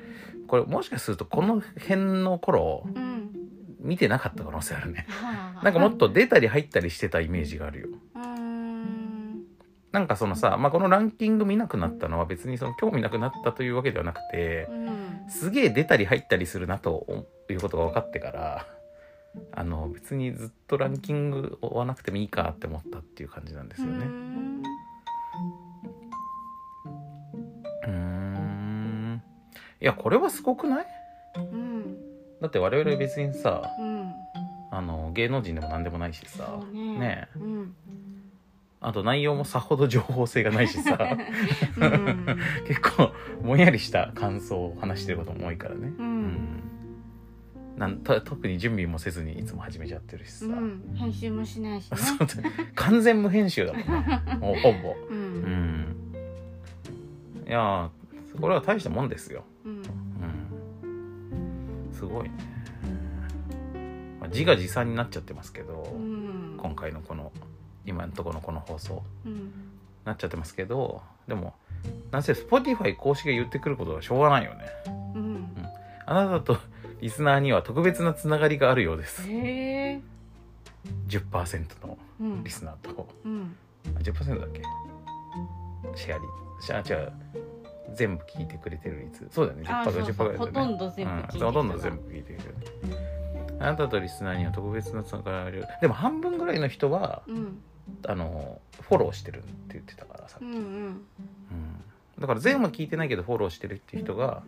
[0.54, 3.32] これもしかするとこの辺の頃うん。
[3.80, 5.08] 見てなかった可能性あるね。
[5.10, 5.64] はあ。
[5.64, 7.88] なんかもっと出たり入ったりしてたイメージがあるよ。
[8.16, 9.46] うーん。
[9.92, 15.26] なんかそのさ、まあ、このランキング見なくなったのは別にその興味なくなったというわけではなくてうん。
[15.28, 18.68] すげえ出たり入ったりするなということが分かってから
[19.54, 24.06] あの別にずっとランキング追わなくてもいいかって思ったっていう感じなんですよね。
[29.84, 30.86] いやこれはすごくない？
[31.38, 31.98] うん。
[32.42, 34.12] だって我々別にさうん。
[34.72, 36.98] あの芸能人でも何でもないしさね。
[36.98, 37.40] ねえ。
[37.40, 37.76] うん。
[38.82, 40.98] あと内容もさほど情報性がないしさ。
[41.78, 42.26] うん。
[42.68, 43.12] 結構
[43.44, 45.94] ぼんやりした感想を話してることも多いからね。
[46.00, 46.60] うん。
[47.78, 50.94] なんと特に準備もせずにいつも始めちゃってるしさ、うん。
[50.96, 51.98] 編集もしないしね。
[52.76, 53.84] 完全無編集だもん
[54.40, 54.96] ほぼ。
[55.10, 55.82] ううん。
[55.82, 55.96] ん
[57.48, 59.78] いやーこれは大したもんですようん。
[59.78, 59.84] うん
[61.94, 62.32] すごいね、
[64.20, 66.58] まあ、自画自賛になっちゃってますけど、うん。
[66.58, 67.32] 今回のこの
[67.86, 69.04] 今のところのこの放送。
[69.26, 69.52] うん。
[70.06, 71.54] なっちゃってますけどでも
[72.12, 74.66] なんせ Spotify 公式が言ってくることはしょうがないよね。
[75.16, 75.48] うん。
[76.06, 76.58] あなたと
[77.00, 79.26] リスナーには特別なつながりがあるようです。
[79.30, 80.02] へえ。
[81.08, 82.44] 10%のうん。
[82.44, 83.08] リスナーと。
[83.24, 83.56] うん。
[83.96, 84.62] あ10%だっけ？
[85.96, 86.28] シェア率
[86.62, 87.14] シェア違う
[87.94, 89.64] 全部聞いてくれてる率そうだよね。
[89.66, 90.04] 10%あそうそう。
[90.04, 90.52] 10%ぐらいだよね。
[90.52, 92.40] ほとんど全部聞いてるうん、ほとんど全部聞いてる。
[93.60, 97.62] あなたとリスナーには特別なつながりがあるでも半分ぐらいの人はうん。
[98.08, 100.58] あのフォローしてるって言ってたからさ、うんうん。
[100.58, 101.04] うん。
[102.20, 104.44] だから全部聞いてないけどフォローしてるっていう人が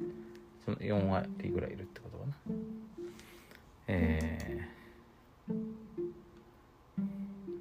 [0.63, 2.33] その4割ぐらいいるってことかな。
[3.87, 5.53] えー、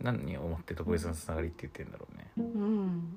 [0.02, 2.30] 何を思って特別なつながりって言ってるんだろうね。
[2.36, 3.16] うん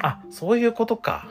[0.00, 1.28] あそういうことか。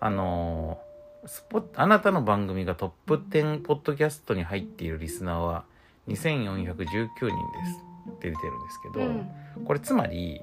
[0.00, 0.84] あのー
[1.26, 5.64] スポあなたの番組がトップ10ポッドキャストに入っているリスナーは
[6.08, 7.34] 2419人で
[7.66, 9.64] すって出てるんですけど、うん。
[9.64, 10.40] これつまり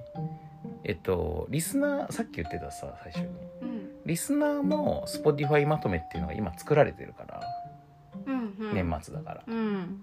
[0.83, 3.27] えっとリスナーさっき言ってたさ最初に。
[3.61, 3.89] うん。
[4.05, 7.41] リスナーも Spotify まとめっていうのが今作られてるから、
[8.25, 8.73] うんうん。
[8.73, 9.43] 年末だから。
[9.45, 10.01] うん。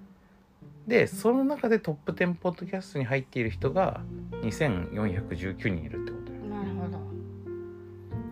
[0.87, 4.01] でその中でトップ10ポッドキャストに入っている人が
[4.43, 6.18] 2419人いるってこと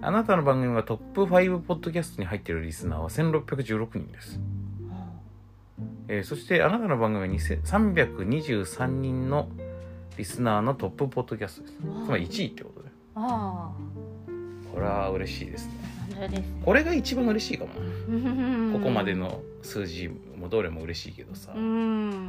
[0.06, 4.38] あなたの番組がトップ5ポッドキャストに入っているリスナーは1616人です。
[6.06, 9.48] えーそしてあなたの番組は2000 323人の
[10.16, 11.74] リスナーのトップポッドキャストです。
[12.04, 13.72] つまり1位ってことであ
[14.72, 16.44] これは嬉しいですね。
[16.64, 17.72] これが一番嬉しいかも。
[17.74, 21.50] なここまでのの数字もどれも嬉しいけどさ。
[21.52, 22.28] うん。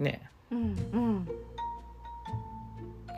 [0.00, 0.20] ね。
[0.50, 1.28] うんうん。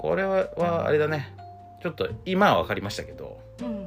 [0.02, 1.45] これははあれだね
[1.86, 3.86] ちょっと今は分かりましたけどうん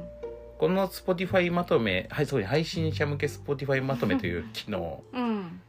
[0.56, 5.60] この Spotify まとめはいそうに配信者向け Spotify まとめという機能うん。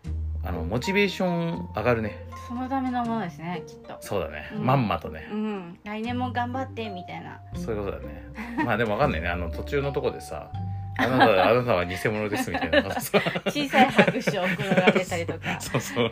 [0.43, 2.25] あのモチベーション上がるね。
[2.47, 3.95] そのためのものですねきっと。
[4.01, 4.65] そうだね、うん。
[4.65, 5.29] まんまとね。
[5.31, 5.79] うん。
[5.83, 7.39] 来年も頑張ってみたいな。
[7.53, 8.25] そういうことだね。
[8.65, 9.29] まあでも分かんないね。
[9.29, 10.49] あの途中のとこでさ
[10.97, 12.99] あなた あなたは偽物ですみたいな。
[12.99, 15.61] さ 小さい拍手を送られたりとか。
[15.61, 16.11] そうそう。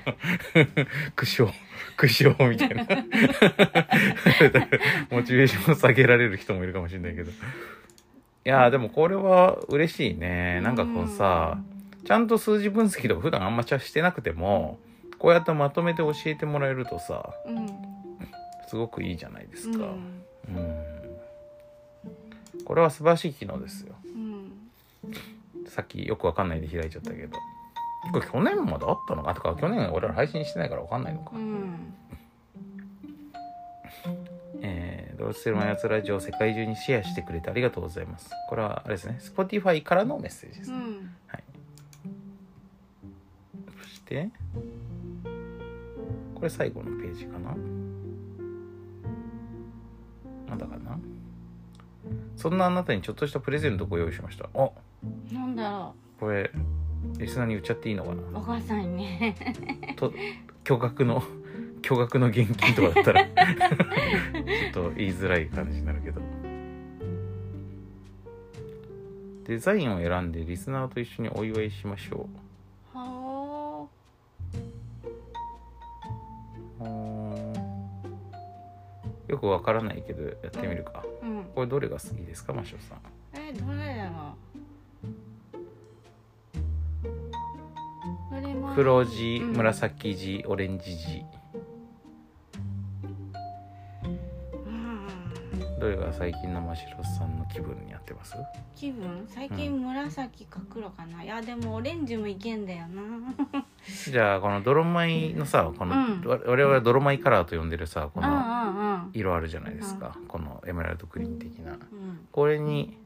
[1.15, 1.53] 苦笑
[1.99, 2.85] 苦笑みたいな。
[5.11, 7.31] モチベーションを下げられる人もいるかもしれないけど。
[7.31, 7.33] い
[8.45, 10.61] やーでもこれは嬉しいね。
[10.61, 11.57] なんかこうさ
[12.05, 14.79] ちゃんと数字分析とか普段あんまちゃしてなくても
[15.17, 17.67] こうやってまとめて教えてもらえるとさうん
[18.69, 19.79] すごくいいじゃないですか。
[19.79, 19.81] う
[20.51, 20.55] ん。
[20.55, 20.85] うん
[22.65, 23.95] これは素晴らしい機能ですよ。
[24.05, 24.51] うん。
[25.67, 27.37] さっきよくわかんないで開いちゃったけど
[28.11, 29.33] これ去年まであったのか？
[29.35, 31.93] とか去年俺ら配信してないからわかんないのか、うん。
[34.61, 38.31] えードロッセルマンやつラジオを世界中にシェアしてくれてありがとうございます。
[38.47, 39.19] これはあれですね。
[39.21, 41.11] Spotify からのメッセージです、うん。
[43.81, 44.29] そして
[46.35, 47.53] これ最後のページかな？
[50.49, 50.97] まだかな？
[52.37, 54.49] そんなあなたにちょっとしたプレゼントをご用意しました。
[54.55, 54.69] あ。
[55.31, 56.49] なんだろこれ
[57.17, 58.21] リスナーに言っちゃっていいのかな？
[58.21, 59.03] うお母さんに。
[59.05, 60.13] ねと
[60.63, 61.23] 巨額の
[61.81, 63.25] 巨額の現金とかだったら。
[63.27, 66.21] ちょっと言いづらい感じになるけど。
[69.45, 72.29] デザインを選んでリスナーと一緒にお祝いしましょ
[72.93, 73.87] は
[76.79, 76.87] ううー。
[76.87, 77.53] ん
[79.27, 81.03] よくわからないけどやってみるか。
[81.03, 81.43] あうん。
[81.55, 82.99] これどれが好きですかマシオさん？
[83.39, 84.48] えどれだろう
[88.75, 89.53] 黒地うん。
[89.57, 91.25] 紫地オレンジ地。
[94.65, 95.79] うん。
[95.79, 98.35] どれが最近のマシロさんの気分に合ってます？
[98.75, 99.25] 気分？
[99.27, 103.63] 最近紫か黒かな、いやでもオレンジもいけんだよな。
[104.11, 106.21] じゃあこの泥米のさこの、うん。
[106.25, 109.11] 我我々は泥米カラーと呼んでるさこうんうんのうん。
[109.13, 111.71] 色あるじゃないですか、このエメラルドグリーン的な。
[111.73, 111.79] うん。
[112.31, 112.97] これに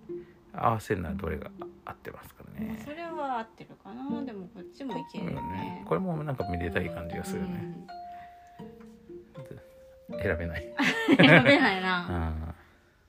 [0.56, 1.50] 合わせるのはどれが
[1.86, 2.80] 合ってますかね。
[2.84, 4.22] それは合ってるかな。
[4.24, 5.36] でもこっちもいけるようん。
[5.36, 7.76] ねねこれもなんかめでたい感じがするね、
[10.22, 10.72] 選べない、う
[11.14, 12.54] ん選べないな。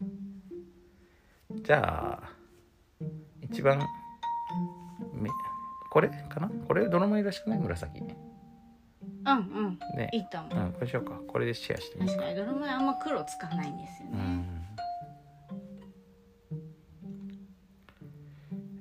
[0.00, 1.62] うん。
[1.62, 2.28] じゃあ
[3.42, 3.78] 一番
[5.12, 5.30] め
[5.90, 6.48] これかな？
[6.66, 7.58] これ泥米らしくない？
[7.58, 8.00] 紫。
[8.00, 8.16] ね
[9.26, 9.78] うんうん。
[9.96, 10.08] ね。
[10.12, 10.58] いいと思う。
[10.58, 11.20] うんこれしようか。
[11.28, 12.22] これでシェアしてみようか。
[12.24, 12.46] 確かに。
[12.46, 14.16] 泥米あんま黒つかないんですよね。
[14.16, 14.63] うん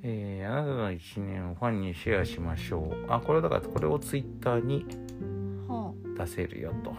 [0.06, 3.12] えー、あなたの一年をファンにシェアしましょう。
[3.12, 4.86] あ、これだから、これをツイッターに
[5.68, 6.94] ほ出せるよと。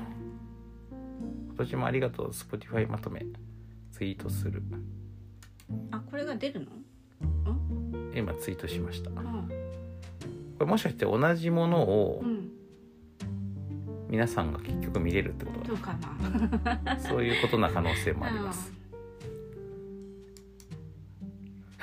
[1.48, 2.30] 今年もありがとう。
[2.30, 3.24] Spotify まとめ。
[3.92, 4.62] ツイートする。
[5.70, 6.66] うあこれが出るの？
[8.16, 9.10] 今ツイートしました。
[9.10, 9.48] こうん
[10.60, 12.50] れもしかして同じものをうん
[14.08, 15.68] 皆さんが結局見れるってこと？
[15.68, 15.94] どうか
[16.74, 16.98] なだ。
[17.06, 18.72] そういうことな可能性もあります。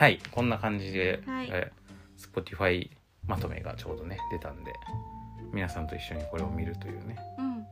[0.01, 1.49] はい、こんな感じで、はい。
[1.51, 1.81] えー
[2.17, 2.89] Spotify
[3.27, 4.73] まとめがちょうどね、出たんで、
[5.51, 7.17] 皆さんと一緒にこれを見るというね。
[7.37, 7.67] うん。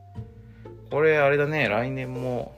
[0.91, 2.55] これあれだね来年も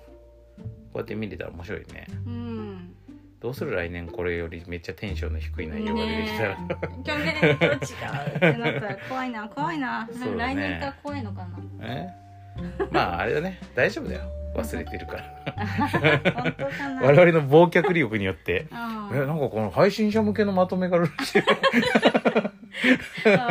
[0.57, 2.07] こうやって見れたら面白いね。
[2.25, 2.95] うん。
[3.39, 6.57] どうする来年これよりめっちゃテンションの低い内容が出てきたら、
[7.03, 10.13] 去年と違うってなったら怖いな怖いな、ね。
[10.37, 11.59] 来年から怖いのかな。
[11.81, 12.09] え？
[12.91, 13.57] まああれだね。
[13.73, 15.23] 大丈夫だよ忘れてるから。
[17.01, 18.67] 我々の忘却力によって。
[18.71, 19.17] うん。
[19.23, 21.47] えなんかこの配信者向けのまとめがあるらしい渡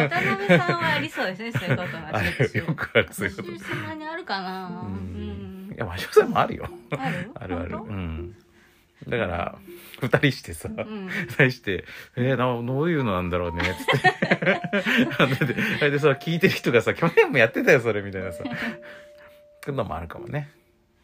[0.09, 2.09] 辺さんはありそうですねそういうことが。
[2.17, 3.53] あるよくあるそういうこと。
[3.53, 4.69] 私そんなにあるかな。
[4.69, 5.69] ううん。
[5.69, 6.69] んいやマシオさんもあるよ。
[7.37, 7.59] ある？
[7.59, 8.35] あるうん。
[9.09, 9.59] だから
[10.03, 11.09] 二人してさ、当うん。
[11.37, 11.85] 対して、
[12.17, 15.47] えー、などういうのなんだろうね、つって。
[15.55, 18.45] で、それでさ、聞いてる人がさ、去年もやってたよ、それ、みたいなさ。
[19.63, 20.51] くのもあるかもね。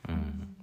[0.09, 0.57] うん。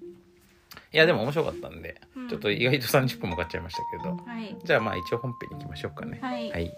[0.91, 4.15] いや、でも面白かったんで、うんちょっと意外と30分もかかっちゃいましたけど。
[4.15, 6.19] はいじゃあまあ一応本編に行きましょうかね。
[6.21, 6.71] はいはい。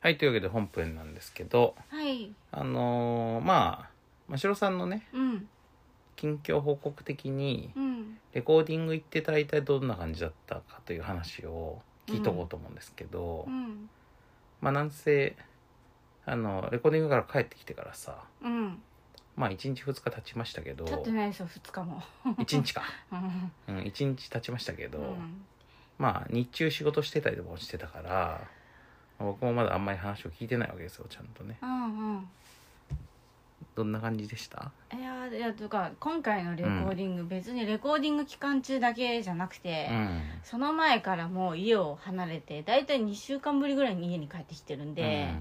[0.00, 3.90] はい、というわけで本編なんですけど、はいあのーまあ、
[4.28, 5.48] 真城さんのね、うん
[6.16, 13.88] 近況報告的に、うんレコーディング行って大体どんな感じだったかという話を聞いとこうと思うんですけど、うん
[14.60, 15.36] まあなんせ
[16.26, 18.82] あのレコーディングから帰ってきてからさうん。
[19.36, 22.02] まあ1日2日経ちましたけど経ってないですよ2日も。
[22.24, 22.82] 1日か、
[23.68, 23.76] うん。
[23.76, 25.44] うん、1日経ちましたけど、うん。
[25.98, 28.40] まあ日中仕事してたりとかもしてたから
[29.18, 31.58] 僕もまだあんまり話を聞いてないわけですよちゃんとね。
[31.62, 32.28] うんうん。
[33.74, 34.70] どんな感じでした？
[34.92, 40.22] いやいやとか今回のレコーディング、別にレコーディング期間中だけじゃなくて、うん。
[40.44, 45.34] その前からもう家を離れて大体2週間ぶりぐらいに家に帰ってきてるんで、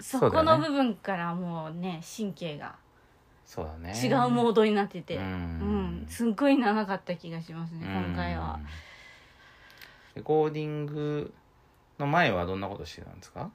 [0.00, 2.74] そこの部分からもうね神経が
[3.50, 3.92] そうだね。
[4.00, 5.24] 違うモードになってて、ううん
[6.04, 8.60] んすっごい長かった気がしますね今回は。
[8.60, 8.66] うん。
[10.14, 11.34] レコーディング
[11.98, 13.50] の前はどんなことしてたんですか、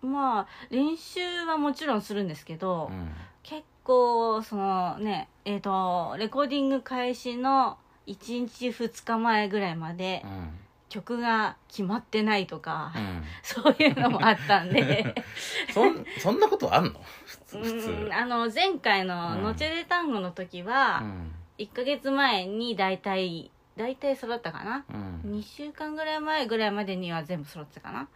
[0.00, 3.12] まあ練習はもちろんするんですけど、うん。
[3.42, 10.50] 結構そのねえっ、とレコーディング開始の1日2日前ぐらいまでうん
[10.94, 13.22] 曲が決まってないとか、うん。
[13.42, 15.12] そういうのもあったんで。
[15.74, 16.92] そんそんなことあんの？
[17.24, 21.34] 普通あの前回のうん「ノチェデ単語」の時は、うん。
[21.58, 25.38] 1ヶ月前に大体大体揃ったかな、うん。
[25.38, 28.02] 2週間ぐらい前ぐらいまでには全部揃ってたかな？
[28.02, 28.06] っ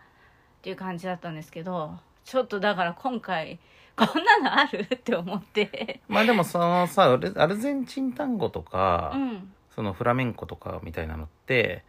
[0.62, 3.58] ていう感じだったんですけどちょっとだから今回
[3.96, 4.82] こんなのある？
[4.82, 6.00] って思って。
[6.06, 9.52] まあでもそのさアルアルゼンチン単語とか、うん。
[9.74, 11.84] そのフラメンコとかみたいなのって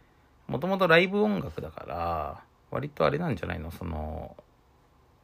[0.50, 2.40] もともとライブ音楽だから
[2.72, 3.70] 割とあれなんじゃないの？
[3.70, 4.36] その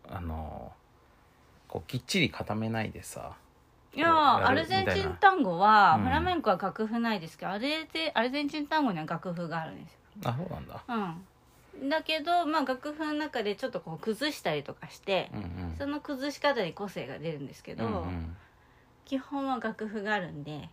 [0.08, 0.72] あの
[1.66, 3.32] こうきっちり固めないでさ
[3.92, 6.04] いやアルゼンチン単語は、うん。
[6.04, 9.98] フラメンコは楽譜ないですけどアルゼアルゼンチン単語には楽譜があるんですよ。
[10.26, 10.84] あそうなんだ。
[10.86, 11.88] うん。
[11.88, 15.74] だけどまあ楽譜の中でちょっとこう崩したりとかしてうんうん。
[15.76, 18.36] その崩し方で個性が出るんですけど、うんうん。
[19.04, 20.68] 基本は楽譜があるんで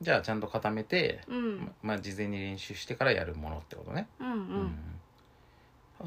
[0.00, 1.72] じゃあちゃんと固めて、うん。
[1.82, 4.74] まあ事前に練習してからやるものってことね、うんうん、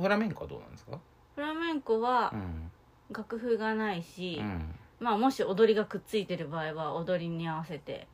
[0.02, 0.98] フラメンコはどうなんですか？
[1.36, 2.72] フラメンコはうん。
[3.12, 4.76] 楽譜がないし、うん。
[5.02, 8.08] まあもし踊りがくっついてる場合は踊りに合わせて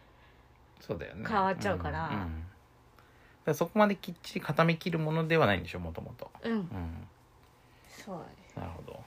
[0.80, 1.26] そうだよね。
[1.28, 2.08] 変わっちゃうから。
[2.08, 2.10] んん。
[2.10, 2.28] だか
[3.46, 5.80] らそこまできっちり固めきるものではないんでしょ？
[5.80, 6.32] もともと。
[6.44, 6.52] うん。
[6.54, 7.08] うん。
[7.88, 8.20] そう。
[8.42, 9.00] ですなるほど。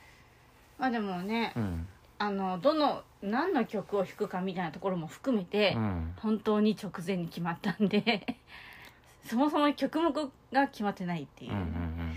[0.79, 1.89] まあでもね、うん
[2.23, 6.13] あのどの何の曲を弾くかみたいなところも含めて、うん。
[6.19, 8.37] 本当に直前に決まったんで
[9.25, 10.13] そもそも曲目
[10.53, 12.17] が決まってないっていう、うんうん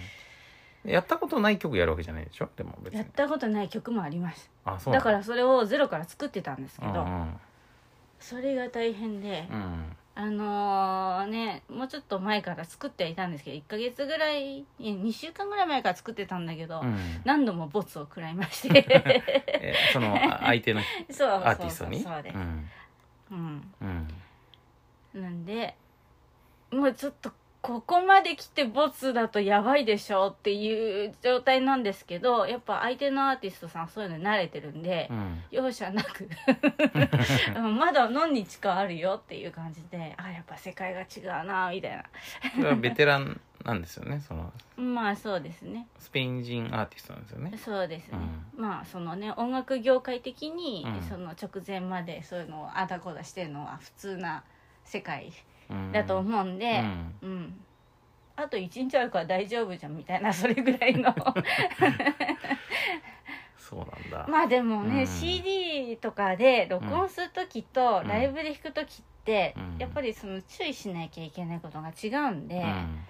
[0.85, 0.91] うん。
[0.91, 2.49] やったことない曲やるわけじゃないでしょ？
[2.57, 2.99] でも別に。
[2.99, 4.51] やったことない曲もあります。
[4.65, 7.39] あそうだからそれをゼロから作ってたんですけど、うんうん。
[8.19, 16.97] それが大変で、うんあのーねもうちょっと前から作ってはいたんですけど1ヶ月ぐらいいや2週間ぐらい前から作ってたんだけど、うん。
[17.25, 18.85] 何度もボツを食らいまして。
[19.47, 21.99] えそのあ相手の そうアーティストに？
[21.99, 22.69] そうそうです、うん。
[23.31, 23.85] うん、う
[25.19, 25.21] ん。
[25.21, 25.75] なんで
[26.71, 27.31] もうちょっと
[27.63, 35.41] ここまで来てボツだとやばいでしょっていう状態なんですけどやっぱ相手のアーティストさんそういうのに慣れてるんで、うん。
[35.49, 36.27] 容赦なく。
[37.55, 42.03] う んまだ何日かあるよっていう感じであやっぱ世界が違うなみたい
[42.53, 44.51] それはベテランなんですよねその。
[44.77, 45.87] なまあそうですね。
[45.99, 47.57] スペイン人アーティストなんですよね。
[47.57, 48.17] そうですね、
[48.57, 51.01] うまあそのね音楽業界的に、うん。
[51.01, 54.43] その直前までそういうのをあだこだしてるのは普通な
[54.83, 55.33] 世界うん
[55.91, 56.79] だと思うんで
[57.21, 57.29] うん。
[57.29, 57.53] うん、
[58.35, 61.13] あと1日あるから大丈夫じゃんみたいな それぐらいの。
[63.57, 64.27] そうなんだ。
[64.29, 65.07] まあでもね、うん。
[65.07, 68.07] CD とかで録音する時とうん。
[68.07, 69.77] ライブで弾く時って、うん。
[69.77, 73.05] やっぱりその注意しなきゃいけないことが違うんで、うん。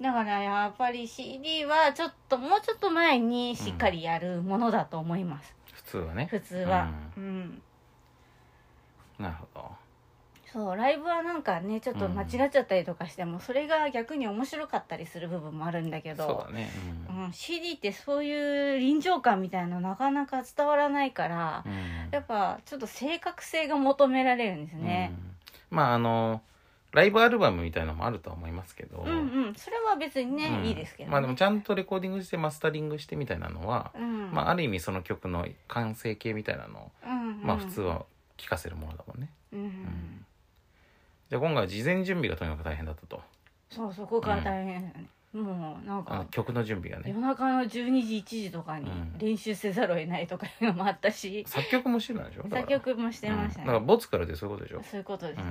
[0.00, 6.26] だからやっぱり CD はちょっともうちょっと前にしっかりやるものだと思います、普通はね。
[6.30, 7.62] 普通は、うん。
[9.18, 9.83] なるほど
[10.54, 16.70] そうライブはなんかねちょっと間違っちゃったりとかしても、それが逆に面白かったりする部分もあるんだけどそうだね。
[17.10, 21.64] うん、CD ってそういう臨場感みたいなのなかなか伝わらないから、
[22.12, 25.12] やっぱちょっと正確性が求められるんですね、
[25.70, 25.76] うん。
[25.76, 26.40] まああの
[26.92, 29.12] ライブアルバムみたいなのもあるとは思いますけど、うん、う
[29.50, 30.66] んそれは別にね、うん。
[30.66, 34.30] いいですけど、ね、まあでもちゃんとレコーディングしてマスタリングしてみたいなのは、うん。
[34.30, 37.40] まあある意味その曲の完成形みたいなのを、うんうん。
[37.42, 40.23] まあ普通は聴かせるものだもんね、うん、うん
[41.38, 43.20] んじゃあ今回は事前準備がとにかく大変だったと。
[43.70, 47.04] そうそこが大変だよね、もうなんか曲の準備がね。
[47.08, 47.78] 夜中の12時
[48.18, 49.18] 1時とかにうん。
[49.18, 52.46] 練習せざるを得ないとかいうのもあったし、作曲もしてたんでしょ？
[52.48, 53.66] 作曲もしてましたね、うん。
[53.66, 54.82] だからボツからでそういうことでしょ？
[54.82, 55.44] そういうことですね。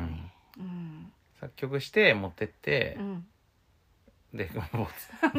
[0.60, 1.12] うん。
[1.40, 3.26] 作曲して持ってってう、ん
[4.34, 4.88] でボ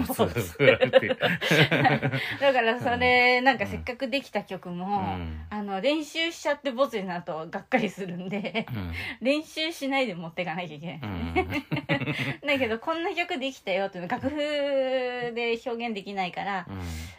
[0.06, 1.00] ツボツ振られて。
[1.00, 1.18] る
[2.40, 5.46] だからそれ、なんかせっかくできた曲も、うん。
[5.50, 8.66] あの練習しちゃってボツになるとがっかりするんで
[9.20, 11.34] 練習しないで持っていかなきゃいけない、うん。
[12.46, 16.66] だけどこんな曲できたよっていうの楽譜で表現できないから、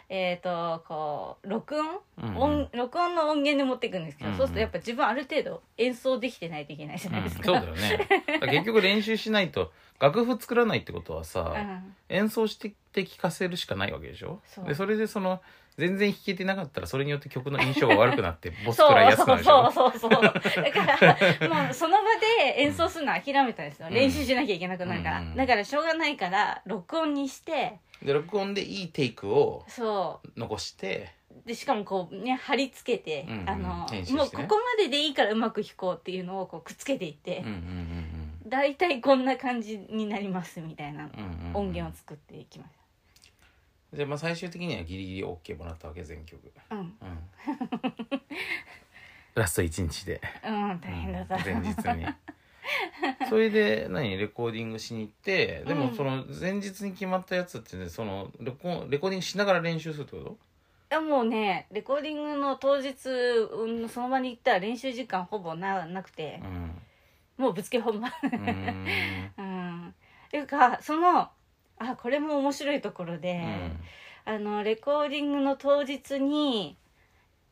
[0.08, 1.86] えっ、とこう録音、
[2.22, 8.08] うん音録音の音源で持っていくんですけど、うんそうするとやっぱ自分ある程度演奏できてないといけないじゃないですか、そうだよね。
[8.26, 11.94] だから結局練習しないと楽譜作らないってことはさ、うん。
[12.08, 12.72] 演奏して
[13.04, 14.40] 聴かせるしかないわけでしょ？
[14.46, 14.66] そう。
[14.66, 15.40] でそれでその
[15.76, 19.70] 全然弾けてなかったらそれによって曲の印象が悪くなってボスそうくらいやすくなるでしょ？
[19.70, 20.40] そうそうそうそう だか
[21.50, 22.04] らもうその場
[22.46, 23.94] で演奏するの諦めたんですよ、うん。
[23.94, 25.36] 練習しなきゃいけなくなるから、うん。
[25.36, 31.12] だからしょうがないから録音にしてで録音でいいテイクをそ残して
[31.44, 34.04] うでしかもこうね貼り付けて、うんうんあのね。
[34.10, 37.96] もうここまででいいからうまく弾こうっていうのをこうくっつけていって、うんうん
[39.02, 41.10] こんな感じになりますみたいな
[41.52, 42.70] 音源を作っていきまし
[43.96, 46.40] でまあ最終的にはギリギリ OK もらったわけ全曲。
[46.68, 46.80] たうん。
[46.80, 46.92] うん。
[49.34, 51.62] ラスト1日で、うん大変だった、うん。
[51.62, 52.06] 前日に
[53.28, 55.78] それで何レコーディングしに行ってでうん。
[55.78, 60.36] もその前日に決まったやつってねそのレコレコーディングしながら練習するってこ
[60.90, 66.40] いやもうねレコーディングの当日、うん、その場に行ったら練習時間ほぼななくて。
[66.42, 66.82] と、うん。
[67.36, 68.10] もうぶつけ本番。
[68.22, 68.86] うーん。
[69.36, 69.88] うん。
[69.88, 71.28] っていうかその
[71.78, 73.42] あこれも面白いところで、
[74.26, 74.32] うん。
[74.34, 76.76] あのレコーディングの当日に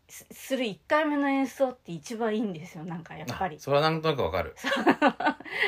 [0.08, 3.56] すする1回目の演奏って一番いいんですよなんかやっぱり。
[3.56, 4.54] あそれはなんとなくわかる、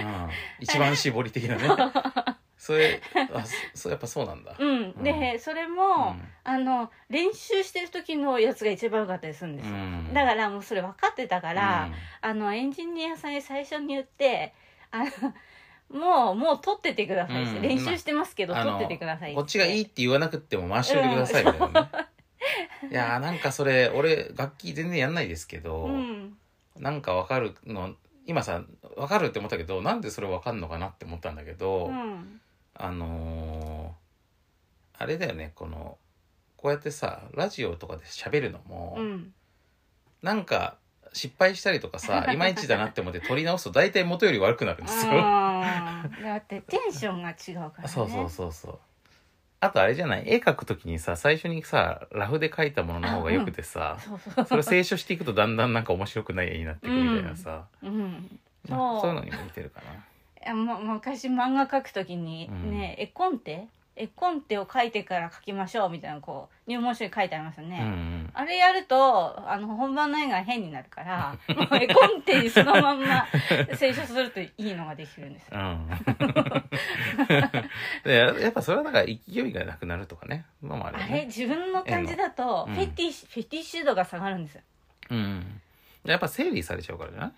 [0.03, 0.05] う。
[0.05, 0.31] ん、
[0.61, 1.63] 一番絞り的なね。
[2.59, 3.01] それ
[3.33, 4.57] あそそやっぱそうなんだ。
[4.59, 6.29] うん、でそれも、うん。
[6.45, 10.15] あの練習してる時のやつが一番良かったりするんですよ、うん。
[10.15, 11.89] だからもうそれ分かってたから、
[12.21, 14.55] あのエンジニアさんに最初に言って
[14.91, 15.11] あの
[15.91, 17.63] もうもう撮っててくださいうん。
[17.63, 21.89] 練習してますけど、あの撮っててくださいこっちがいいって言わなくっても回しておいてくださいみたいなね、
[22.91, 26.37] いやーなんかそれ俺楽器全然やんないですけど、うん。
[26.77, 27.95] なんかわかるの
[28.27, 28.63] 今さ
[28.97, 32.41] わかるって思ったけどなんでそれわかんのかなって思ったんだけど、うん。
[32.75, 34.07] あのー
[34.99, 35.99] あれだよねこの
[36.57, 39.33] こうやってさラジオとかで喋るのも、うん。
[40.23, 40.77] なんか
[41.13, 45.13] 失敗したりとかさ いまいちだなって思って撮り直すと大体元より悪くなるんですよ。
[45.15, 46.23] あー。
[46.23, 47.89] だってテンションが違うからね。
[47.93, 48.79] そうそうそうそう。
[49.67, 50.25] あとあれじゃない？
[50.27, 58.41] 絵描くときにさ最初にさラフで描いたものの方がよくてさ、そうそうそれ清書していくとだんだんなんか面白くない絵になってくるみたいなさ、うん。
[58.69, 59.01] まあそう。
[59.03, 59.93] そういうのにも似てるかな。
[59.93, 63.67] いやも昔漫画描くときにね、絵コンテ
[63.99, 68.31] 絵コンテを書いてから描きましょうみたいなこう入門書に書いてありますよね、うんうん。
[68.35, 73.27] あれやるとあの本番の絵が変になるから もう絵コンテにそのまんま
[73.79, 75.59] 清書するといいのができるんですよ。
[75.59, 75.89] うん。
[78.05, 80.45] でやっぱそれはだから勢いがなくなるとかね。
[80.63, 81.27] のもあるよあれね。
[81.27, 82.75] 自分の感じだとうん。
[82.75, 84.63] フェティッシュ、フェティッシュ度が下がるんですよ。
[85.11, 85.61] うん。
[86.05, 87.33] やっぱ整理されちゃうからじゃない？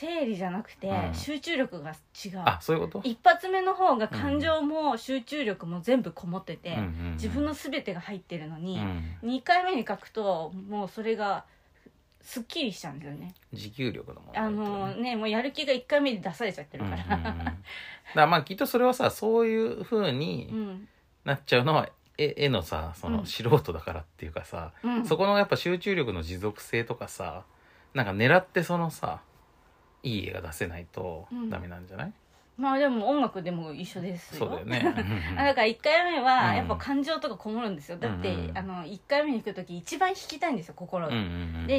[0.00, 1.14] 整理じゃなくて、うん。
[1.14, 2.42] 集中力が違う。
[2.46, 3.08] あそういうこと？
[3.08, 7.12] 一発目の方が感情も集中力も全部こもってて、うんうんうん。
[7.12, 9.18] 自分の全てが入ってるのうに、ん。
[9.22, 11.44] 2回目に書くともうそれが
[12.22, 13.34] すっきりしちゃうんですよね。
[13.52, 17.04] 持久力の問題あっていうのねねもうやる気が1回目で出されちゃってるうんうんうん。
[17.04, 17.52] から、だか
[18.14, 20.88] らまあきっとそれはさそういうふううにん。
[21.24, 25.04] なっちゃうのは絵絵のさそうんの素人だからっていうかさ、うん。
[25.06, 27.44] そこのやっぱ集中力の持続性とかさ
[27.92, 29.20] なんか狙ってそのさ
[30.02, 31.50] いい絵が出せないとうん。
[31.50, 32.12] ダメなんじゃない、
[32.56, 34.46] まあでも音楽でも一緒ですよ。
[34.46, 34.94] そうだよね。
[35.36, 36.56] あだから1回目はうん。
[36.56, 37.98] やっぱ感情とかこもるんですよ。
[37.98, 41.16] だって、あの1回目に弾く時一番弾きたいんですよ心が、で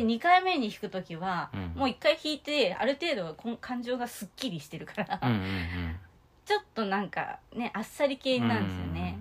[0.02, 5.20] 2回目に弾く時は、うんもう1回弾いてある程度感情がすっきりしてるから、
[6.46, 9.20] ちょっとなんかねあっさり系なんですよね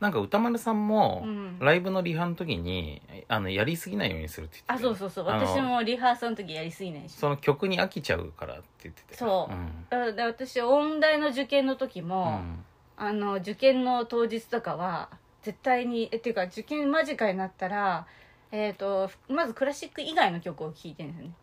[0.00, 1.58] なんか歌丸さんも、うん。
[1.60, 5.34] ライブのリハの時にあのやりすぎないようにするって言ってたよあそうそうそう。
[5.34, 7.12] 私もリハーサルの時やりすぎないし。
[7.12, 9.14] その曲に飽きちゃうからって言ってて。
[9.14, 9.96] そう。
[9.96, 10.16] うん。
[10.16, 12.64] 私音大の受験の時うも、ん。
[12.96, 15.10] あの受験の当日とかは
[15.42, 18.06] 絶対にえっていうか受験間近になったら、
[18.52, 21.34] えー、とまずクラシック以外の曲を聴いてるんですよね。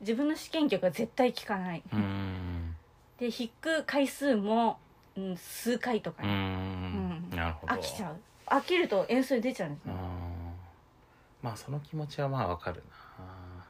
[0.00, 1.82] 自分の試験曲は絶対聴かない。
[1.92, 2.74] うん。
[3.18, 4.78] で弾く回数も、
[5.16, 6.32] うん、数回とかうね、
[7.44, 7.74] なるほど。
[7.74, 8.16] 飽きちゃう。
[8.46, 9.98] 飽きると演奏に出ちゃうんですうんね
[11.42, 13.64] まあその気持ちはまあわかるな。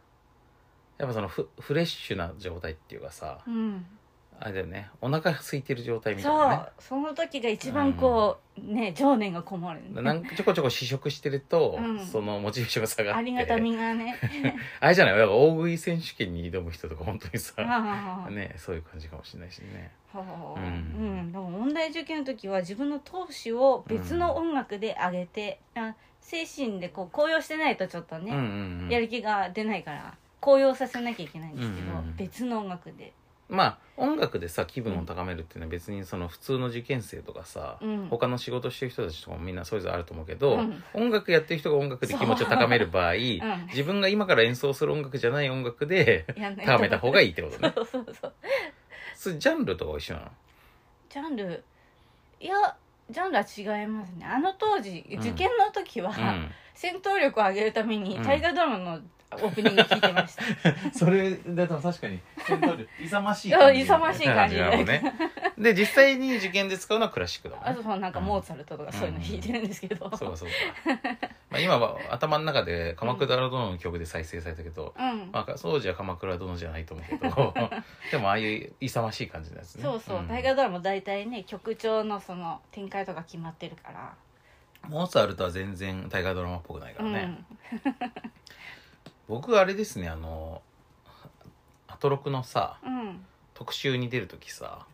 [0.99, 3.85] やっぱそのフフレッシュな状態っていうかさうん
[4.41, 4.91] あれだよね。
[5.01, 6.63] お腹空いてる状態みたいそう、なね。
[6.79, 11.99] その時が一番こう、ね情念がこもる、なんかちょこちょこ試食してると、 うん。
[11.99, 13.19] そのモチベーションが下がって。
[13.19, 14.17] ありがたみがね。
[14.81, 15.15] あれじゃない？
[15.23, 17.55] 大食い選手権に挑む人とか本当にさ
[18.31, 19.91] ねそういう感じかもしれないしね。
[20.13, 20.23] は
[20.57, 20.63] あ、う。
[20.63, 21.21] うん。
[21.29, 28.89] ん、でも問題受験の時は自分の闘志を別の音楽で上げて、あ精神でこう高揚してないとちょっとね、うんうんうん。
[28.91, 32.17] やる気が出ないから高揚させなきゃいけないんですけど、うんうん。
[32.17, 33.13] 別の音楽で、
[33.49, 38.09] まあ音楽でさ気分を高めるっていうのは別にその普通の受験生とかさ、うん。
[38.09, 40.83] 他の仕事してる人たちとかもみんなそれぞれあると思うけど、うん。
[40.95, 43.17] 音楽やってる人が音楽で気持ちを高める場合、ん。
[43.69, 46.27] 自分が今から演奏する音楽じゃない音楽で
[46.65, 47.73] 高めた方がいいってことね。
[47.77, 48.33] そうそうそう。
[49.15, 50.31] それジャンルとかは一緒なの？
[51.09, 51.65] ジャンル？
[52.41, 52.77] いや
[53.11, 54.27] ジャンルは違いますね。
[54.27, 55.21] あの当時うん。
[55.21, 56.51] 受験の時は、うん。
[56.75, 58.25] 戦闘力を上げるためにうん。
[58.25, 59.01] 大河ドラマの
[59.37, 60.43] オープニング聞いてました、
[60.97, 62.21] それだと確かに
[63.05, 65.03] 勇ましい感じ勇ましい感じなのね。
[65.59, 67.71] で実際に受験で使うのはクラシックだもんね。
[67.73, 70.49] あとそうなんかモーツァルトとかそういうの弾いてるんですけど、そうかそう。
[70.49, 70.55] か、
[71.51, 77.55] まあ、今は頭の中で「鎌倉殿」の曲で再生されたけど、うん、まあ、当時は鎌倉殿じゃないと思うけど
[78.11, 79.83] でもああいう勇ましい感じのやつね。
[79.83, 80.29] そうそう、ん。
[80.29, 84.15] 大河ドラマ大体ね曲調のその展開とか決まってるから。
[84.89, 87.93] モーツァルトは全然大河ドラマっぽくないからね、うん
[89.29, 90.63] 僕あれですねあの
[91.89, 93.25] アトロクのさうん。
[93.55, 94.87] 特集に出る時さ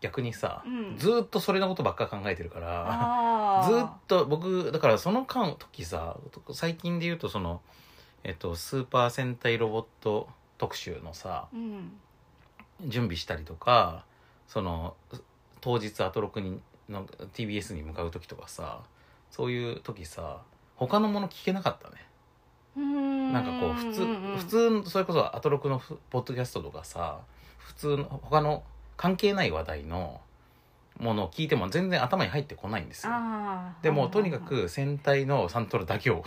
[0.00, 0.96] 逆にさ、うん。
[0.96, 6.16] ずーっとそれのことばっか考えてるから ずーっと僕だからその間時さ
[6.52, 7.60] 最近で言うとその
[8.24, 12.00] えっとスーパー戦隊ロボット特集のさうん。
[12.82, 14.04] 準備したりとか
[14.46, 14.96] その
[15.60, 18.80] 当日アトロクにの TBS に向かう時とかさ
[19.30, 20.38] そういう時さ
[20.76, 21.96] 他のもの聞けなかったね。
[21.96, 22.09] うん
[22.76, 24.04] なんかこう普通、
[24.38, 24.44] 普
[24.82, 27.18] 通それこそアトロクのフポッドキャストとかさ
[27.58, 28.62] 普通の他の
[28.96, 30.20] 関係ない話題の
[30.98, 33.12] ものを聞いても全然頭に入ってこないんですよ。
[33.82, 36.24] でもとにかく戦隊のサントラだけを。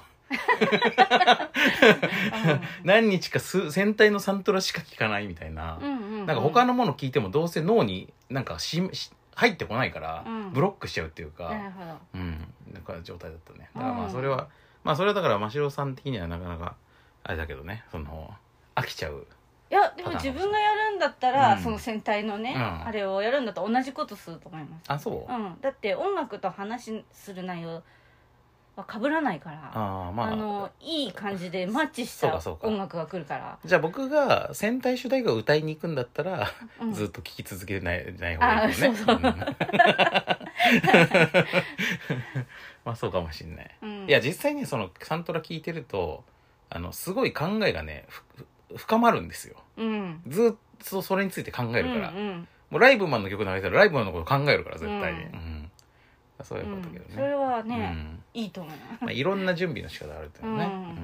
[2.84, 5.78] 何日かす戦隊のサントラしか聞かないみたいな、
[6.26, 10.54] なんか他のもの聞いてもどうせ脳になんかしし入ってこないから、うん。
[10.54, 11.98] ブロックしちゃうっていうか、なるほど。
[12.16, 13.70] うん、なんか状態だったね。
[13.76, 14.08] だからまうん。
[14.08, 14.48] あそれは、
[14.84, 16.76] まあそれはだから真城さん的にはなかなか
[17.24, 17.84] あれだけどね。
[17.92, 18.34] その
[18.76, 19.26] 飽きちゃう
[19.72, 21.64] いやでも自分がやるんだったら、うん。
[21.64, 22.88] その戦隊のね、うん。
[22.88, 24.84] あれをやるんだったら同じことすると思います。
[24.88, 27.82] あそう、うん、だって音楽と話する内容
[28.76, 30.36] は被らないからあ,、ああまあ。
[30.36, 32.68] のいい感じでマッチしたそうかそうか。
[32.68, 33.58] 音楽が来るから。
[33.66, 36.94] じゃあ僕が戦隊主題歌を歌いに行くんだったら、うん。
[36.94, 38.94] ずっと聴き続けないない方がいいよね。
[38.94, 39.24] あそうそうん
[42.86, 44.06] まあそうかもしんない、うん。
[44.08, 46.24] いや実際にそのサントラ聴いてると
[46.70, 48.06] あのすごい考えがね
[48.76, 49.56] 深まるんですよ。
[49.78, 50.22] うん。
[50.28, 52.48] ずっとそれについて考えるから、うんうん。
[52.72, 55.72] もうライブマンの曲流れたらライブマンのこと考えるから絶対に、ううん。
[56.44, 58.24] そういうことだけどね、それはうね、ん。
[58.34, 60.96] いいと思いまあ、いろんな準備の仕方あるっていうのね、うん。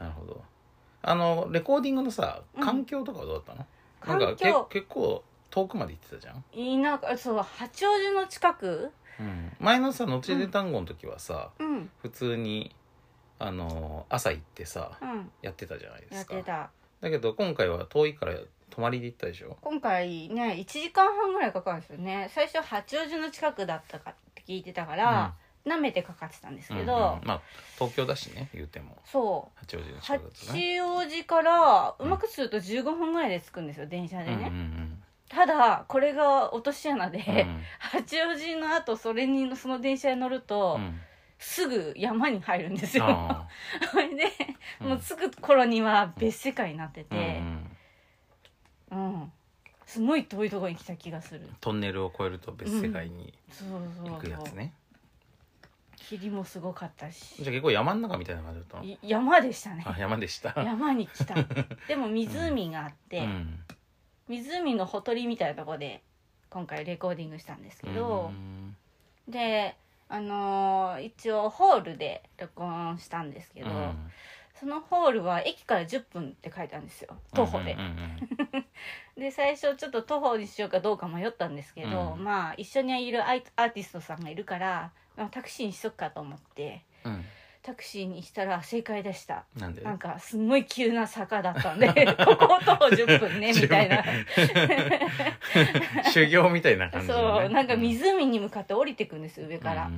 [0.00, 0.42] なるほど。
[1.02, 2.64] あのレコーディングのさうん。
[2.64, 3.66] 環境とかはどうだったの、
[4.00, 5.22] 環なんか結構
[5.62, 8.90] 遠くまで行ってたじゃん、田舎そう八王子の近く？
[9.20, 11.90] うん、前のさ「のちで単語」の時はさ、うん。
[12.00, 12.74] 普通に
[13.40, 15.30] あの朝行ってさうん。
[15.42, 16.70] やってたじゃないでやっすかてた。
[17.00, 18.34] だけど今回は遠いから
[18.70, 19.56] 泊まりで行ったでしょ？
[19.60, 22.30] 今回ね1時間半ぐらいかかるんですよね。
[22.32, 25.34] 最初八王子の近くだったかって聞いてたから、
[25.66, 27.40] 舐めてかかってたんですけど、うんうんまあ
[27.76, 28.96] 東京だしね言うても。
[29.04, 29.58] そう。
[29.58, 30.78] 八王子の近くだとね。
[30.78, 37.46] 八王子からうまくすると15分ぐらいで着くんですよ電車でね、うんうんただこれが落とし穴で、
[37.78, 41.00] 八王子の後それにその電車に乗ると、うん。
[41.38, 43.04] すぐ山に入るんですよ。
[43.08, 43.48] あ
[43.92, 44.24] それ で、
[44.80, 44.88] うん。
[44.88, 47.68] もう着く頃には別世界になってーうん。
[48.88, 48.98] うてん。
[48.98, 49.32] うん、
[49.86, 51.48] すごい遠いところに来た気がする。
[51.60, 54.72] トンネルを越えると別世界にそうそう行くやつね、
[55.96, 57.36] 霧もすごかったし。
[57.36, 59.84] じゃあ結構山の中みたいな感じだった山でしたね。
[59.86, 60.54] あ山でした。
[60.56, 61.34] 山に来た。
[61.86, 63.60] でも湖があって、うん
[64.28, 66.02] 湖のほとりみたいなところで
[66.50, 68.76] 今回レコーディングしたんですけどう、ん。
[69.28, 69.76] で
[70.08, 74.10] あのー一応ホールで録音したんですけど、うん。
[74.58, 77.76] そのホールは駅から10分って書いてあるんですよ徒歩で。
[79.16, 82.24] で最初ちょっと徒歩にしようかどうか迷ったんですけど、うん。
[82.24, 87.24] まあ一緒にいるアイアーティストさんがいるから、まあタクシーにしとくかと思ってうんうん
[87.68, 89.44] タクシーにしたら正解でした。
[89.58, 89.82] なんで？
[89.82, 91.86] なんかすんごい急な坂だったんで
[92.24, 94.02] ここを徒歩10分ねみたいな。
[96.10, 97.44] 修行みたいな感じのね。
[97.44, 99.90] そうなんか湖に向かって降りてくんですよ上から。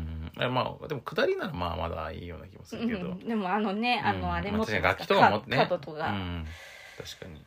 [0.49, 5.57] まあでも下りならまあまだいいような気もするけど、うんでもあのねあのあれもも確かに楽器とか持ってね。
[5.59, 6.47] 角とか、うん、
[6.99, 7.41] 確かに。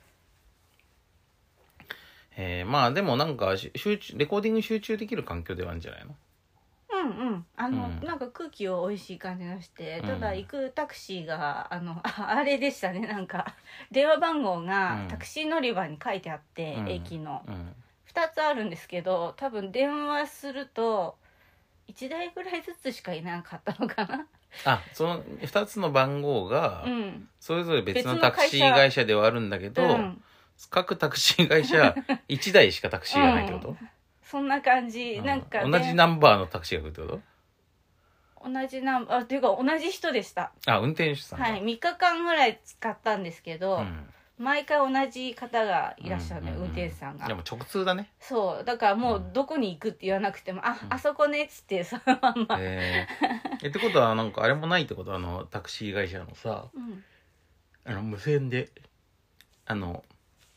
[2.38, 6.16] えー、まあでもなんかし集中レコーディング集中できる環境ではあるんじゃないの？
[7.04, 7.46] うんうん。
[7.56, 10.08] あの、うんなんか空気を美味しい感じがしてうん。
[10.08, 13.02] ただ行くタクシーがあのあ あれでしたね。
[13.02, 13.56] なんか
[13.92, 15.08] 電話番号がうん。
[15.08, 16.90] タクシー乗り場に書いてあって、うん。
[16.90, 17.44] 駅の。
[17.48, 17.76] うん。
[18.14, 21.18] 2つあるんですけど多分電話すると
[21.88, 24.28] 1台ぐらいずつしかいなかったのかな。
[24.66, 27.28] あその2つの番号がうん。
[27.40, 30.24] それぞれ別の別のタクシー会社ではあるんだけど、うん。
[30.70, 31.96] 各タクシー会社
[32.30, 33.76] 1台しかタクシーがないってこと、
[34.34, 40.52] そんな感じ、うんなんか、ね、同じナンバーのタクシーが来るってこ同じナンバーあっていうか同じ人でした。
[40.66, 41.46] とあ運転手さんが。
[41.46, 41.62] はい。
[41.62, 44.10] 3日間ぐらい使ったんですけど、うん。
[44.40, 47.28] 毎回同じ方がいらっしゃるね、うんうんうん運転手さんが。
[47.28, 48.12] でも直通だね。
[48.20, 48.64] そう。
[48.64, 55.14] だからもうどこに行くって言わなくても「ああそこね」っつってそのまんま、えー、えってことはなんかあれもないってこと？
[55.14, 57.04] あのタクシー会社のさうん。
[57.86, 58.72] あの無線で
[59.68, 60.04] あの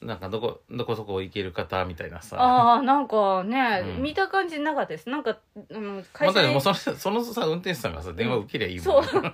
[0.06, 2.40] なんかどこどこそこ行ける方みたいなさ。
[2.40, 4.02] ああなんかね、うん。
[4.02, 5.10] 見た感じなかったです。
[5.10, 5.36] なんか、
[5.68, 9.28] うん、ま会社でたでもそのそのさ運転手さんがさ電話受けりゃいいもん、そうそう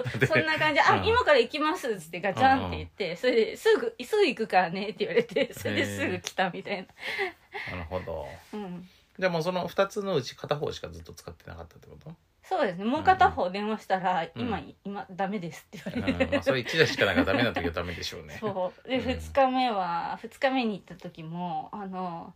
[0.26, 0.76] そんな感じ。
[0.76, 1.06] で「あ、うん。
[1.06, 8.26] 今から行きます」っつってガチャンって言って、それですぐ「すぐ行くからね」って言われてそれですぐ来たみたいな、なるほど。
[8.54, 12.14] うん、じゃあもうその2つのうち片方しかずっと使ってなかったってこと？
[12.46, 12.84] そうですね。
[12.84, 14.42] もう片方電話したら「うん。
[14.42, 18.36] 今今ダメです」ってうん言われて、まあ、それ1台しかなんかダメな時はダメでしょうね。
[18.40, 18.88] そう。
[18.88, 19.04] でうん。
[19.06, 22.34] 2日目は2日目に行った時もあの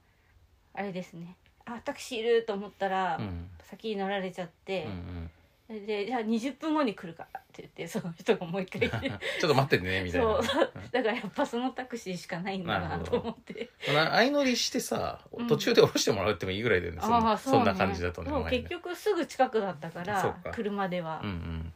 [0.73, 1.37] あれですね。
[1.67, 3.51] あタクシーいると思ったら、うん。
[3.65, 4.85] 先に乗られちゃって。
[4.85, 5.31] うんう、ん。
[5.67, 8.89] それでじゃあ20分後に来るからって言ってその人がもう一回。
[8.91, 10.43] ちょっと待ってねみたいな。
[10.43, 10.71] そう。
[10.93, 13.71] だからやっぱそのタクシーしかないんだなと思って。
[13.93, 15.47] な相乗りしてさうん。
[15.47, 20.51] 途中で降ろしてもらうってもいいぐらいだよね、そんなああそんな感じだとねそう結局すぐ近くだったかそうらか。
[20.53, 21.29] 車では、うん。
[21.29, 21.73] うん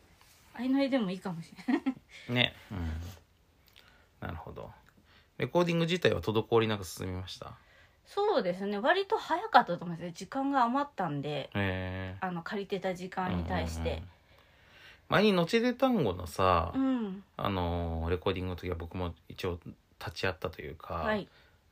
[0.55, 1.83] 相乗りでもいいかもしれない。
[2.29, 2.55] ね。
[2.71, 2.91] うん。
[4.21, 4.71] なるほど。
[5.39, 7.55] レコーディング自体は滞りなく進みました？
[8.05, 8.79] そうですね。
[8.79, 10.13] 割と早かったと思いますね。
[10.13, 14.03] 時間が余ったんでえあの借りてた時え間に対して
[15.09, 19.59] 前に「のちで単語」のさ、うん、あのーレコーディングの時は僕も一応
[19.99, 21.29] 立ち会ったというか、はい。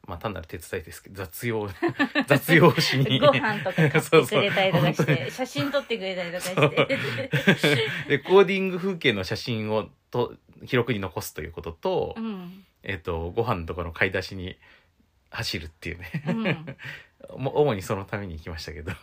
[0.07, 1.69] まあ単なる手伝いですけど雑用
[2.27, 3.21] 雑用しに。
[3.21, 7.89] ご飯とか買ってくれたりとかして写真撮ってくれたりとかして。
[8.09, 10.35] レコーディング風景の写真をと
[10.67, 12.65] 記録に残すということと、うん。
[12.83, 14.57] えっ、とご飯とかの買い出しに
[15.31, 16.25] 走るっていうね。
[16.29, 16.43] うん。
[16.43, 16.55] も
[17.29, 18.93] 主にそのために行きましたけど。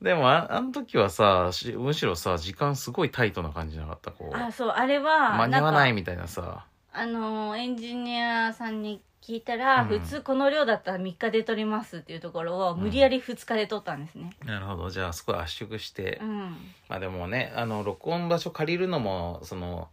[0.00, 4.10] でもああの時はさしむしろさ時間すごいタイトな感じじゃなかった？
[4.10, 4.36] こう。
[4.36, 6.64] あそうあれは間に合わないみたいなさ。
[6.94, 9.88] あのエンジニアさんに聞いたら、うん。
[9.88, 14.36] 普通この量だったら3日で撮りますっていうところを無理やり2日で撮ったんですね。
[14.44, 14.90] なるほど。
[14.90, 16.56] じゃあすごい圧縮して、うん。
[16.88, 19.88] まあでもねあの録音場所借りるのもその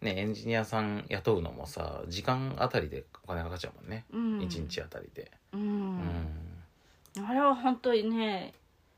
[0.00, 4.40] ねエンジニアさん雇うのもさ時間あたりでお金かかっちゃうもんね、うん。
[4.42, 5.98] 一日あたりでううん。
[5.98, 8.52] ん、あれは本当にね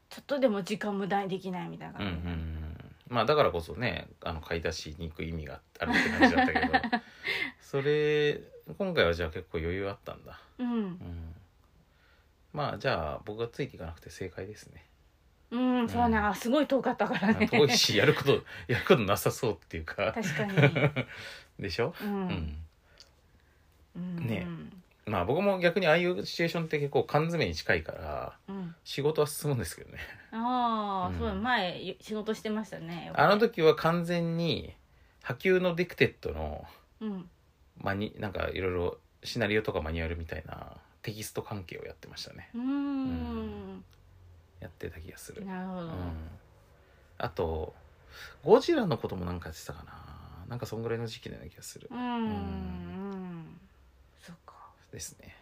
[0.09, 2.57] ちょっとでも時間無駄にできないみたいなうんうん
[3.09, 7.01] まあだからこそねあの買い出しに行く意味があるって感じだったけど。
[7.61, 8.41] それ
[8.79, 10.41] 今回はじゃあ結構余裕あったんだ。
[10.59, 10.69] うん。
[10.69, 11.35] うん。
[12.53, 14.85] まあじゃあ僕がついていかなくて正解ですね。
[15.51, 16.19] うん、そうね。
[16.19, 17.47] あすごい遠かったからね。
[17.51, 20.13] 遠いしやることやることなさそうっていうか。
[20.13, 20.55] 確かに。
[21.59, 21.95] でしょ？
[22.01, 22.67] う、うんん。
[23.97, 24.47] うん、ね
[25.11, 29.99] まあ僕も逆にああいうシチュエーションって結構缶詰に近いからうん、仕事は進むんですけどね。
[30.33, 31.19] ああ、うん。
[31.19, 33.11] そう前仕事してましたね。
[33.15, 34.75] あの時は完全に
[35.23, 36.65] 波及のディクテッドの
[37.01, 37.29] うん。
[37.79, 42.51] マニなんかいろいろシナリオとかマニュアルみたいなテキスト関係をやってましたね。
[42.55, 43.85] うーん。
[44.61, 45.93] やってた気がする、なるほど、うん、
[47.17, 47.75] あと
[48.45, 49.95] ゴジラのこともなんかやってたかな。
[50.49, 51.89] なんかそんぐらいの時期のような気がする。
[51.91, 51.99] うん。
[51.99, 53.61] うん。
[54.21, 54.55] そっか
[54.93, 55.37] ですね。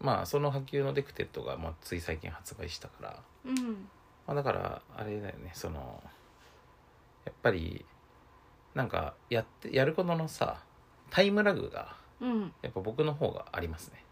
[0.00, 3.22] まあその波及のディクテッドが、まあ、つい最近発売したから。
[3.46, 3.88] うん。
[4.26, 5.50] まあ、だからあれだよね。
[5.54, 6.02] その
[7.24, 7.84] やっぱり
[8.74, 10.62] なんかやってやることのさ
[11.10, 12.52] タイムラグがうん。
[12.62, 14.04] やっぱ僕の方がありますね。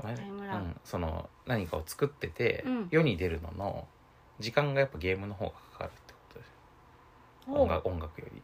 [0.00, 0.64] タイムラグ。
[0.64, 2.88] うん、その何かを作ってて、うん。
[2.90, 3.86] 世に出るのの
[4.38, 6.38] 時間がやっぱゲームの方がかかるってこと
[7.52, 7.60] で。
[7.60, 8.42] 音楽音楽より。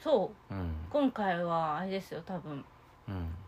[0.00, 0.54] そう。
[0.54, 0.74] うん。
[0.90, 2.64] 今回はあれですよ多分。
[3.08, 3.28] うん。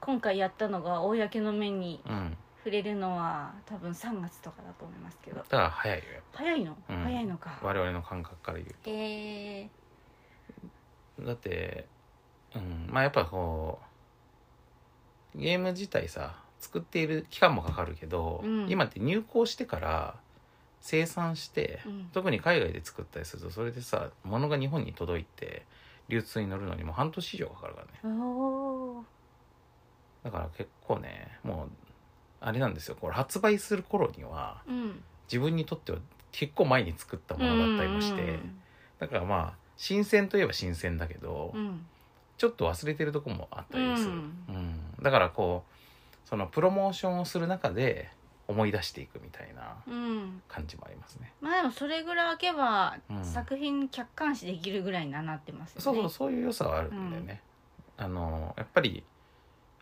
[0.00, 2.36] 今回やったのが公の目にうん、
[2.66, 5.36] 触れるのは多分3月とかだと思いますけど。
[5.36, 6.96] だから早いよ早いの、うん。
[7.04, 7.58] 早いのか。
[7.60, 8.90] ぱ我々の感覚から言うと。
[8.90, 9.70] へえ
[11.20, 11.86] だって、
[12.56, 13.78] うん、まあやっぱこ
[15.36, 18.66] うゲーム自体さ作っている期間もかかるけど、うん。
[18.68, 20.16] 今って入稿してから
[20.80, 22.10] 生産して、うん。
[22.12, 25.64] 特に海外で作ったりするとそれでさ物が日本に届いて
[26.08, 28.16] 流通に乗るのにも半年以上かかるからね。
[28.20, 29.15] おー
[30.26, 31.70] だから結構ねもう
[32.40, 32.96] あれなんですよ。
[33.00, 35.00] これ発売する頃にはうん。
[35.28, 35.98] 自分にとっては
[36.32, 38.40] 結構前に作ったものだったりもして、
[38.98, 41.60] だからまあ新鮮といえば新鮮だけど、うん。
[41.60, 41.86] うん
[42.38, 44.54] ちょっと忘れてるとこもあったりする、うん。
[44.54, 44.58] う
[45.00, 45.02] ん。
[45.02, 48.10] だからこうそのプロモーションをする中で
[48.46, 50.42] 思い出していくみたいなうん。
[50.46, 51.32] 感じもありますね。
[51.40, 53.24] まあでもそれぐらい開けばうん。
[53.24, 55.82] 作品客観視できるぐらいにはなってますよね。
[55.82, 57.40] そうそうそういう良さはあるんだよね。
[57.96, 59.02] あのやっぱり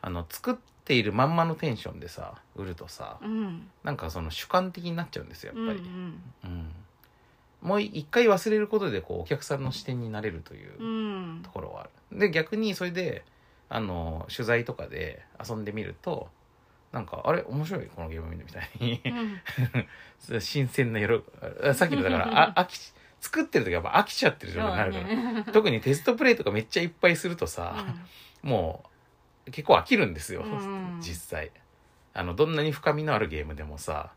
[0.06, 3.68] あの作っているまんまのテンションでさ売るとさうん。
[3.84, 5.78] なんかその主観的になっちゃうんですよやっぱり。
[5.78, 6.70] うんうん
[7.62, 10.84] もう一回忘れることでこうお客さんの視点になれるというう
[11.38, 11.40] ん。
[11.42, 12.18] ところはある。
[12.18, 13.24] で逆にそれで
[13.70, 16.28] あの取材とかで遊んでみると
[16.92, 17.42] なんかあれ？
[17.48, 17.86] 面白い？
[17.86, 19.00] このゲーム見るみたいに。
[20.30, 20.40] うん。
[20.42, 21.22] 新鮮な色
[21.62, 22.78] あさっきのだからあ飽き
[23.22, 25.44] 作ってる時はやっぱ飽きちゃってる状態になるから、ね。
[25.50, 27.86] 特にテストプレイとかめっちゃいっぱいするとさ、
[28.42, 28.88] もう
[29.50, 30.98] 結構飽きるんですよ、うん。
[31.00, 31.50] 実際。
[32.12, 34.12] あのどんなに深みのあるゲームでもさ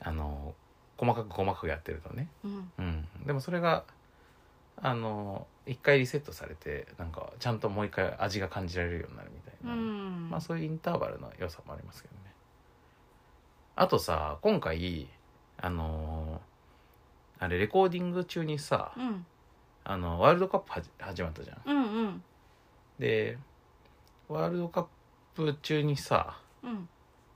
[0.00, 0.54] あの
[0.96, 2.70] 細かく細かくやってるとね、うん。
[2.78, 3.84] うん、でもそれが
[4.80, 10.30] あの一回リセットされてなんかちゃんともう一回味が感じられるようになるみたいな、うん。
[10.30, 12.20] まあそういうインターバルの良さもありますけどね。
[13.74, 15.08] あとさ今回
[15.58, 16.40] あの
[17.38, 19.26] あれレコーディング中にさ、うん。
[19.88, 21.60] あのワールドカップはじ始まったじゃん。
[21.64, 22.22] うんうん。
[22.98, 23.38] で
[24.28, 24.86] ワールドカッ
[25.34, 26.88] プ中にさ、うん。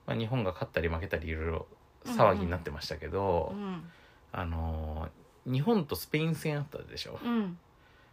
[0.06, 1.66] まあ、日本が勝ったり負けたりいろいろ
[2.04, 3.84] 騒ぎになってましたけど、うん
[4.32, 5.08] あの
[5.44, 7.58] 日本とスペイン戦あったでしょ、うん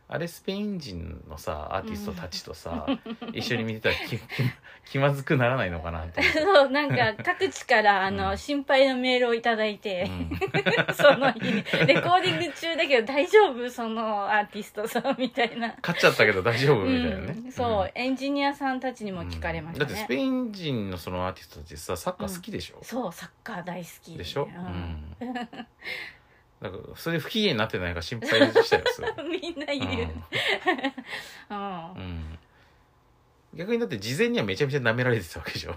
[0.10, 2.88] あれスペイン人のさアーティストたちとさ、
[3.34, 4.18] 一緒に見てたら気
[4.90, 8.38] 気まずくならないのかなって思って、そうなんか各地から あの、うん。
[8.38, 10.40] 心配のメールをいただいて、うん。
[10.96, 13.70] その日レコーディング中だけど大丈夫？
[13.70, 17.52] そのアーティストさんみたいな、勝っちゃったけど大丈夫みたいなね、うん。
[17.52, 24.24] そう、エンジニアさんたちにも聞かれましただってスペ、イン人のそのアーティストたちさサッカー好きでしょ、そうサッカー大好きで。
[24.24, 25.18] しょ、ううんん、
[26.62, 30.12] だからそれで不機嫌になってないか心配でしたよそれ みんな言う、
[31.50, 31.56] うん。
[31.56, 31.92] うん。
[31.92, 32.40] うん。
[33.54, 35.76] 逆にだって事前にはめちゃめちゃ舐められてたわけでしょ。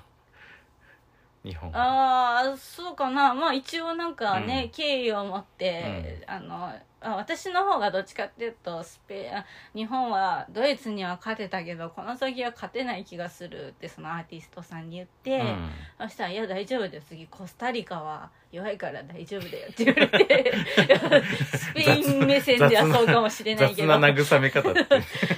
[1.42, 3.34] 日本ああそうかな。
[3.34, 4.70] まあ一応なんかね、うん。
[4.70, 15.70] 敬意を持って、あのあ私の方がどっちかっていうとスペあ日本はドイツには勝てたけどこの先は勝てない気がするってそのアーティストさんに言って、うん。
[15.98, 20.52] そしたら「いや大丈夫だよ次コスタリカは弱いから大丈夫だよ」って言われて
[21.56, 24.84] スペイン目線ではそうかもしれないけど雑な慰め方って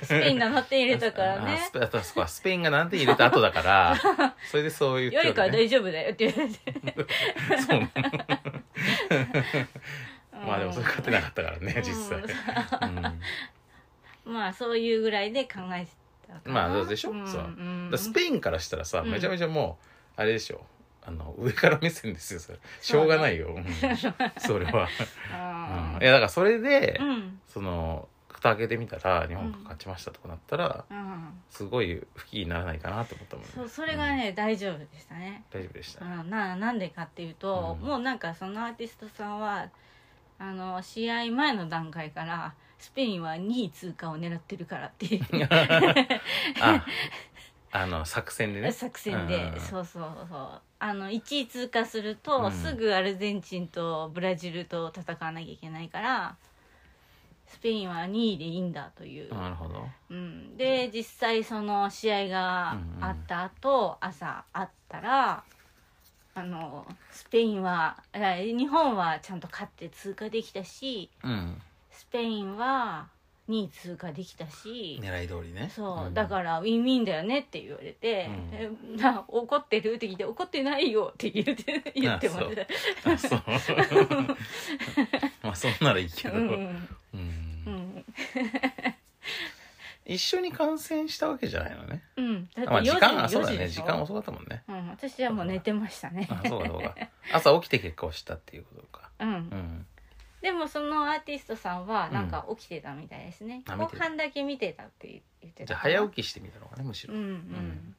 [0.03, 3.97] スペイン7点入れたからあねスペあとそこはスペインが何点入れた後だから
[4.51, 7.07] それでそう言って弱いからね大丈夫だよって言われて。
[7.63, 7.89] そう
[10.47, 12.19] まあでもそれ勝てなかったからね実際、
[14.25, 14.33] うん。
[14.33, 15.91] まあそういうぐらいで考えて
[16.45, 17.11] たまあでしょ？
[17.11, 17.17] うう。
[17.19, 17.25] ん。
[17.25, 17.43] だか
[17.93, 19.11] らスペインからしたらさ、うん。
[19.11, 19.79] めちゃめちゃも
[20.17, 20.65] うあれでしょ？
[21.05, 22.59] あの上から目線ですよそれ。
[22.81, 23.65] しょうがないよ、うん。
[24.39, 24.89] それは、
[26.01, 27.41] いやだからそれで、うん。
[27.49, 31.43] その蓋開けてみたら日本が勝ちましたとかなったら、うん。
[31.51, 33.51] すごい不機嫌にならないかなと思ったもんね。
[33.53, 35.43] そうそれがね、大丈夫でしたね。
[35.51, 36.31] 大丈夫でした、うん。
[36.31, 37.87] ななんでかっていうと、うん。
[37.89, 39.69] もうなんかそのアーティストさんは
[40.43, 45.23] あの試合前の段階からスペインは2位通過を狙ってるからっていう。
[46.61, 46.85] あ
[47.71, 48.73] あの作戦でね。
[48.75, 52.51] 作戦で、うんそうそうそうあの1位通過すると、うん。
[52.53, 56.37] すぐアルゼンチンとブラジルと戦わなきゃいけないから
[57.47, 59.87] スペインは2位でいいんだという、なるほど。
[60.11, 65.45] うん、で実際その試合があった後、朝会ったら
[66.35, 71.61] あのスペインはえ日本はちゃんと勝って通過できたしうん。
[71.91, 73.09] スペインは
[73.49, 75.71] 2位通過できたし、狙い通りね。
[75.75, 76.15] そう、ん。
[76.15, 78.49] だからウィンウィンだよねって言われてうん
[78.99, 82.63] 「えな怒ってる?」って聞いて「怒ってないよ」って言って言ってました。
[83.13, 83.43] あそう。
[85.43, 86.45] まあそんならいいけど、うん。
[86.45, 86.89] うん。
[87.15, 87.19] う
[87.71, 88.05] ん
[90.05, 92.03] 一緒に観戦したわけじゃないのね。
[92.17, 92.49] うん。
[92.55, 93.69] だってまあ時間あ4そうだね。
[93.69, 94.65] 時間遅かったもんね。
[94.69, 96.27] うん、私はもう寝てましたね。
[96.29, 96.95] あそうかそうか
[97.33, 99.11] 朝起きて結果をしたっていうことか。
[99.21, 99.29] うん。
[99.29, 99.87] うん。
[100.41, 103.99] でもそのアーティストさんはなんか起きてたみたいですね、あ見てた。
[103.99, 105.67] 後半だけ見てたって言ってた。
[105.67, 107.15] じゃあ早起きしてみたのかねむしろ。
[107.15, 107.97] うんううん。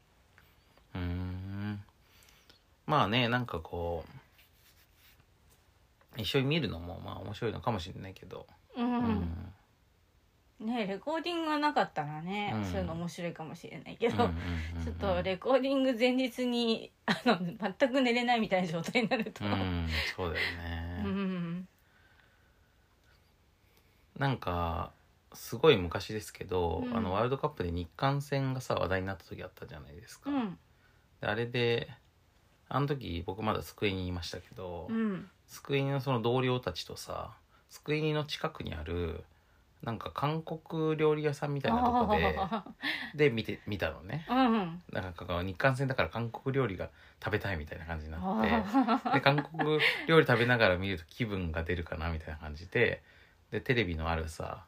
[0.95, 1.83] うーん。
[2.85, 4.03] まあねなんかこ
[6.17, 8.45] う一緒に見るのもまあ面白いのかもしれないけど。
[8.75, 9.52] うん、ううんん
[10.63, 12.65] ねレコーディングがなかったらね、うん。
[12.65, 14.39] そういうの面白いかもしれないけど、うんうんう
[14.75, 14.83] んうん。
[14.83, 17.37] ちょっとレコーディング前日に あの
[17.77, 20.45] 全く寝れないみたいな状態になると、うんそうだよ
[21.03, 21.67] うねん。
[24.17, 24.91] なんか
[25.33, 26.97] すごい昔ですけど、うん。
[26.97, 30.29] あのワールドカップで日韓戦がさ話題になった時あったじゃないですか、
[31.21, 31.89] あれで
[32.69, 35.29] あの時僕まだ救いにいましたけど、うん。
[35.47, 37.35] 救いのその同僚たちとさ
[37.69, 39.23] 救いの近くにある
[39.83, 42.63] なんか韓国料理屋さんみたいなとこであ
[43.13, 44.25] で見て見たのね。
[44.29, 44.81] ーうん。
[44.91, 46.89] なんか日韓戦だから韓国料理が
[47.23, 53.03] 食べたいみたいな感じになってあ で韓国料理食べながら見ると気分が出るかなみたいな感じで
[53.51, 54.63] でテレビのあるさ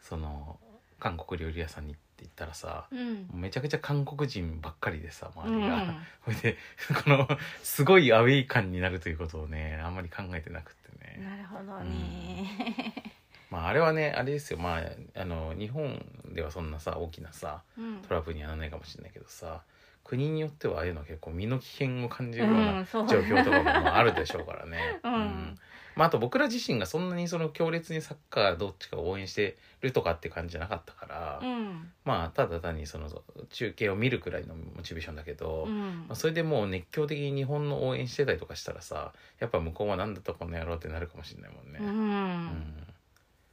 [0.00, 0.58] その
[1.00, 3.40] 韓国料理屋さんに行ったらさーうん。
[3.40, 5.94] めちゃくちゃ韓国人ばっかりでさ周うんりが、
[6.24, 6.58] それで
[7.02, 7.28] この
[7.64, 11.24] すごいアウェイ感になるということをねあんまり考えてなくってね。
[11.24, 13.11] なるほどね
[13.52, 14.58] まああれはねあれですよ。
[14.58, 16.02] まああの日本
[16.34, 17.96] ではそんなさ大きなさうん。
[18.08, 19.60] トラブルにはならないかもしれないけどさ
[20.04, 24.78] 国によってはああいうの結構身の危険を感じるよううな状況とかもまああるでしょうからね。
[25.04, 25.58] うん。
[25.94, 31.92] まあ、あと僕ら自身がそんなにその強烈にサッカーどっちかを応援してるとかって感じじゃなかったから、うん。
[32.06, 33.10] まあただ単にその
[33.50, 36.06] 中継を見るくらいのモチベーションだけど、うん。
[36.08, 41.78] まあ、それでもう熱狂的に日本の応援してたりとかしたらさやっぱ向こうは何だったこの野郎ってなるかもしれないもんね。
[41.80, 42.81] ううんん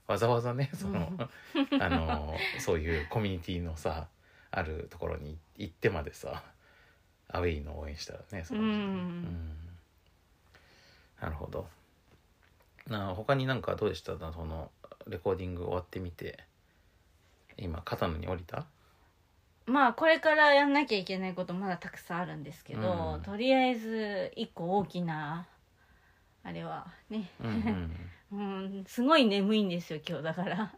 [0.10, 1.12] わざわざねその、
[1.80, 4.08] あのそういうコミュニティのさ
[4.50, 6.44] あるところに行ってまでさ
[7.28, 9.58] アウェイの応援したらねそうかもしれないうん。
[11.22, 11.68] なるほど。
[12.88, 14.16] な他になんかどうでした？
[14.16, 14.72] なその
[15.06, 16.44] レコーディング終わってみて
[17.58, 18.66] 今肩のに降りた？
[19.68, 23.22] まあこれからやんなきゃいけないことまだたくさんあるんですけど、うん。
[23.22, 25.46] とりあえず一個大きな
[26.44, 30.72] あれはね、うんうんうん、すごい眠いんですよ今日だから。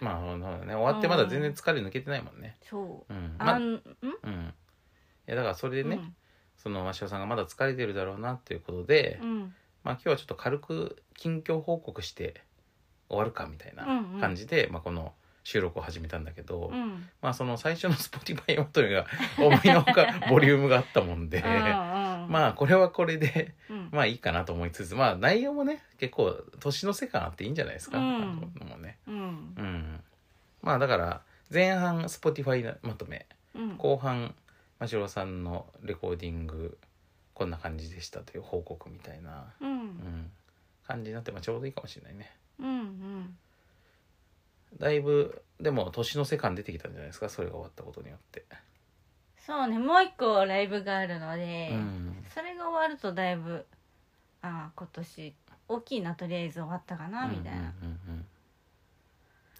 [0.00, 0.74] まああのね。
[0.74, 2.56] 終わってまだ全然疲れ抜けてないもんね。
[2.62, 3.12] そう。
[3.12, 3.36] うん。
[3.38, 3.82] まあうん
[4.22, 4.30] あん？
[4.30, 4.48] ん。
[4.48, 4.52] い
[5.26, 6.14] やだからそれでね、うん。
[6.56, 9.54] その真汐さんがまだ疲れてるだろうなっていうことで、うん。
[9.82, 12.42] まあ今日はちょっと軽く近況報告して
[13.08, 14.20] 終わるかみたいなうんうん。
[14.20, 17.08] 感じで、まあこの収録を始めたんだけど、うん。
[17.22, 19.06] まあその最初の Spotify まとめが
[19.38, 23.88] 思いのほかボリュームがあったもんで、ままあこれはこれでうん。
[23.92, 28.52] まあいいかなと思いつつまあ内容もね結構年の瀬感あっていいんじゃないですか、うん。
[28.68, 28.98] もね。
[29.06, 29.14] うん。
[29.14, 29.20] う
[29.62, 30.00] ん。
[30.62, 33.26] まあだから前半 Spotify まとめ。
[33.54, 33.76] うん。
[33.76, 34.34] 後半
[34.78, 36.78] 真城さんのレコーディング
[37.34, 40.30] こんな感じでしたという報告みたいな、ううんん、
[40.86, 42.30] 感じになってまあちょうどいいかもしれないね。
[42.58, 43.36] うんうん。
[44.78, 48.44] だいぶでも年の瀬感出てきたんじゃないですかそれが終わったことによって、
[49.46, 52.16] そうねもう一個ライブがあるので、うん。
[52.34, 53.66] それが終わるとだいぶ
[54.42, 55.34] ああ今年
[55.68, 58.14] 大きいなとりあえず終わったかなみたいな、うんうんうん。
[58.14, 58.26] うん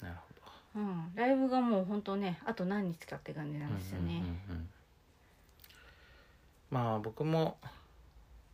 [0.02, 0.08] な。
[0.08, 0.80] るほど。
[0.80, 4.68] うんライブがもう本当ねあと何日かって感じなんですよね、うんうんうんうん。
[6.70, 7.58] まあ僕も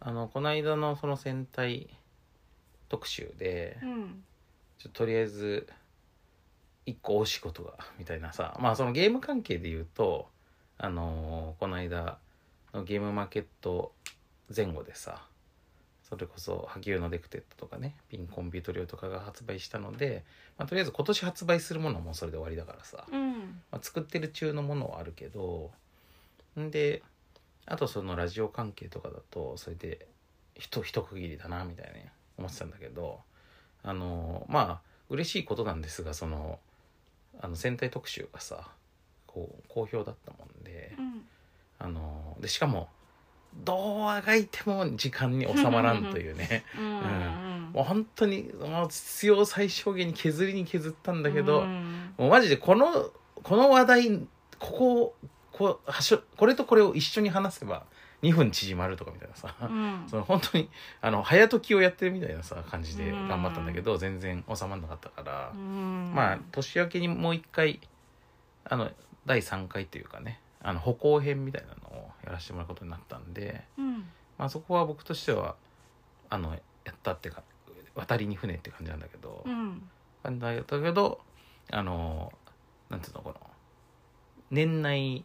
[0.00, 1.88] あのこの間のその戦隊
[2.88, 4.22] 特集でうん。
[4.78, 5.66] ちょとりあえず
[6.84, 10.28] 一個お仕事がみたいなさまあそのゲーム関係で言うと
[10.78, 12.18] あのこの間
[12.74, 13.92] のゲームマーケット
[14.54, 15.22] 前後でさ
[16.08, 20.24] それこそ波及のデクテッドとかねピンコンビュートリオとかが発売したので、
[20.56, 23.32] まあ、とりあえず今年発売するものはもうそれで終わりだからさ、うん。
[23.72, 25.72] まあ、作ってる中のものはあるけど
[26.60, 27.02] んで
[27.66, 30.06] あとそのラジオ関係とかだとそれで
[30.54, 32.00] 一一区切りだなみたいに
[32.38, 33.20] 思ってたんだけど
[33.82, 36.60] あのまあ嬉しいことなんですがその
[37.40, 38.68] あの戦隊特集がさ
[39.36, 41.26] こう好評だったもんでうん。
[41.78, 42.88] あのでしかも
[43.64, 46.64] どうあがいても時間に収まらんというね。
[46.78, 46.84] うん。
[47.00, 47.70] うん。
[47.74, 52.14] もう本当にもう必要最小限に削りに削ったんだけど、うん。
[52.16, 53.10] もうマジでこの
[53.42, 54.18] この話題
[54.58, 55.14] ここ
[55.52, 57.84] こうはしょこれとこれを一緒に話せば
[58.22, 60.04] 2分縮まるとかみたいなさ、うん。
[60.08, 60.70] その本当に
[61.02, 66.12] あの早時をやってるみたいなさ感じで頑張ったんだけど、全然収まらなかったから、うん。
[66.14, 67.80] まあ年明けにもう一回
[68.64, 68.90] あの
[69.26, 74.08] 第3回というかねあの歩行編みたいなのをやらせてもらうことになったんで、うん。
[74.38, 75.54] まあ、そこは僕としては
[76.28, 76.58] あのや
[76.90, 77.42] ったってか
[77.94, 79.88] 渡りに船って感じなんだけど、うん。
[80.22, 81.20] 感じだったけど
[81.70, 82.32] あの
[82.90, 83.36] なんていうのこの
[84.50, 85.24] 年内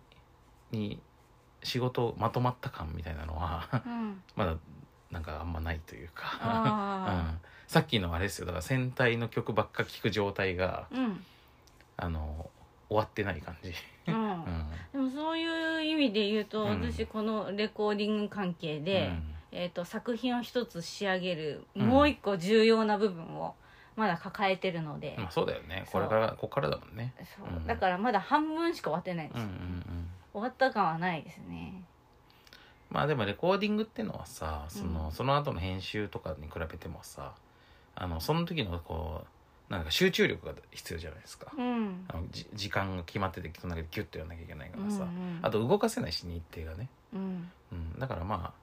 [0.71, 0.99] に
[1.63, 4.21] 仕事まとまった感みたいなのはうん。
[4.35, 4.57] まだ
[5.09, 8.45] なんかあんまないというか、 うあん、さっきのあれですよ。
[8.45, 11.25] だから戦隊の曲ばっか聴く状態がーうん。
[11.97, 12.30] あの
[12.91, 14.15] 終わってない感じ、ううん。
[14.17, 14.45] ん
[14.91, 16.81] でもそういう意味で言うと、うん。
[16.81, 19.23] 私このレコーディング関係で、うん。
[19.53, 21.87] えー、と作品を一つ仕上げる、うん。
[21.87, 23.55] もう一個重要な部分を
[23.95, 25.85] まだ抱えてるので、まあ、そうだよね。
[25.89, 27.13] これからここからだもんね。
[27.37, 27.47] そう。
[27.47, 27.65] うん。
[27.65, 29.55] だからまだ半分しか終わってないんですよ、うんうん。
[29.55, 31.83] うん終わった感はないですね。
[32.89, 35.11] まあでもレコーディングってのはさその,、うん。
[35.11, 37.33] その後の編集とかに比べてもさ
[37.95, 39.27] あのその時のこう
[39.71, 42.03] なんか集中力が必要じゃないですか、うん。
[42.09, 47.49] あのじ時間が決まっててそんだけギュッとやんなきゃいけないからさ、うんうんあと動かせないし日程がね、うん。
[47.71, 48.53] うん、だからま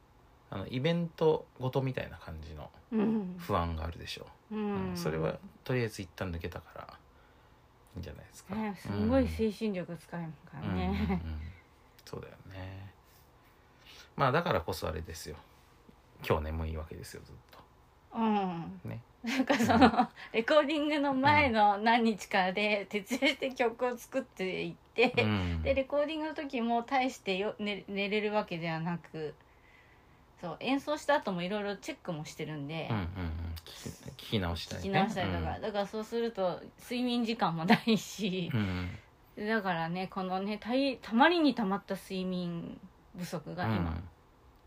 [0.51, 3.37] ああのイベントごとみたいな感じのうん。
[3.39, 4.55] 不安があるでしょう。
[4.55, 4.93] う、うん。
[4.93, 6.83] んそれはとりあえず一旦抜けたから
[7.95, 10.97] いいんじゃないですか、ねすごい精神力使えるからうんうんうんうん。
[10.99, 11.23] ね
[12.05, 12.93] そうだよね。
[14.15, 15.37] まあだからこそあれですよ。
[16.27, 17.59] 今日眠いわけですよずっと
[18.15, 18.81] うん。
[18.85, 19.01] ね。
[19.25, 25.63] なんかそのレコーディングの前の何日かで徹夜して曲を作っていって、うん。
[25.63, 29.35] でレコーディングの時も大してよ寝寝れるわけではなく
[30.41, 33.09] そう演奏した後もいろいろチェックもしてるんで、うんうんうん。
[33.65, 34.89] 聞き聞き直したりね。
[34.89, 38.89] 聞き直したりとか、だからそうすると睡眠時間もないしう、ん
[39.39, 39.49] うん。
[39.49, 42.79] だからねこのねたいたまりにたまった睡眠
[43.19, 44.09] 不足が今、うん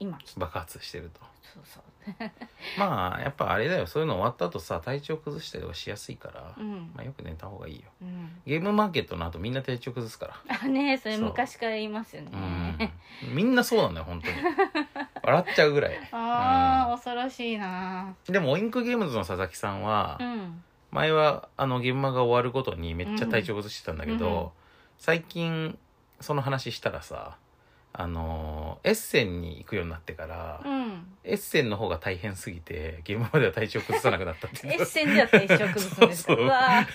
[0.01, 0.17] 今。
[0.37, 1.21] 爆発してると。
[1.53, 1.83] そうそう。
[2.79, 3.85] まあやっぱあれだよ。
[3.85, 6.91] そういうの終わった後さ体調崩したりとかしやすいから、うん。
[6.95, 7.83] まあ、よく寝た方がいいよ。
[8.01, 8.41] うん。
[8.47, 10.57] ゲームマーケットの後みんな体調崩すから。
[10.63, 13.35] あねそれ昔から言いますよね、うん。
[13.35, 14.33] みんなそうなんだよ本当に。
[15.23, 15.99] 笑っちゃうぐらい。
[16.11, 18.15] ああ、恐ろしいな。
[18.25, 20.63] でもオインクゲームズの佐々木さんは、うん。
[20.89, 24.49] 前はあの現場が終わるごとにめっちゃ体調崩してたんだけど、うんうん。
[24.97, 25.77] 最近
[26.19, 27.37] その話したらさ
[27.93, 31.07] あのエッセンに行くようになってから、うん。
[31.23, 36.87] エッセンの方が大変すぎて現場までは体調崩さなくなったってエッセンでは体調崩すんですか？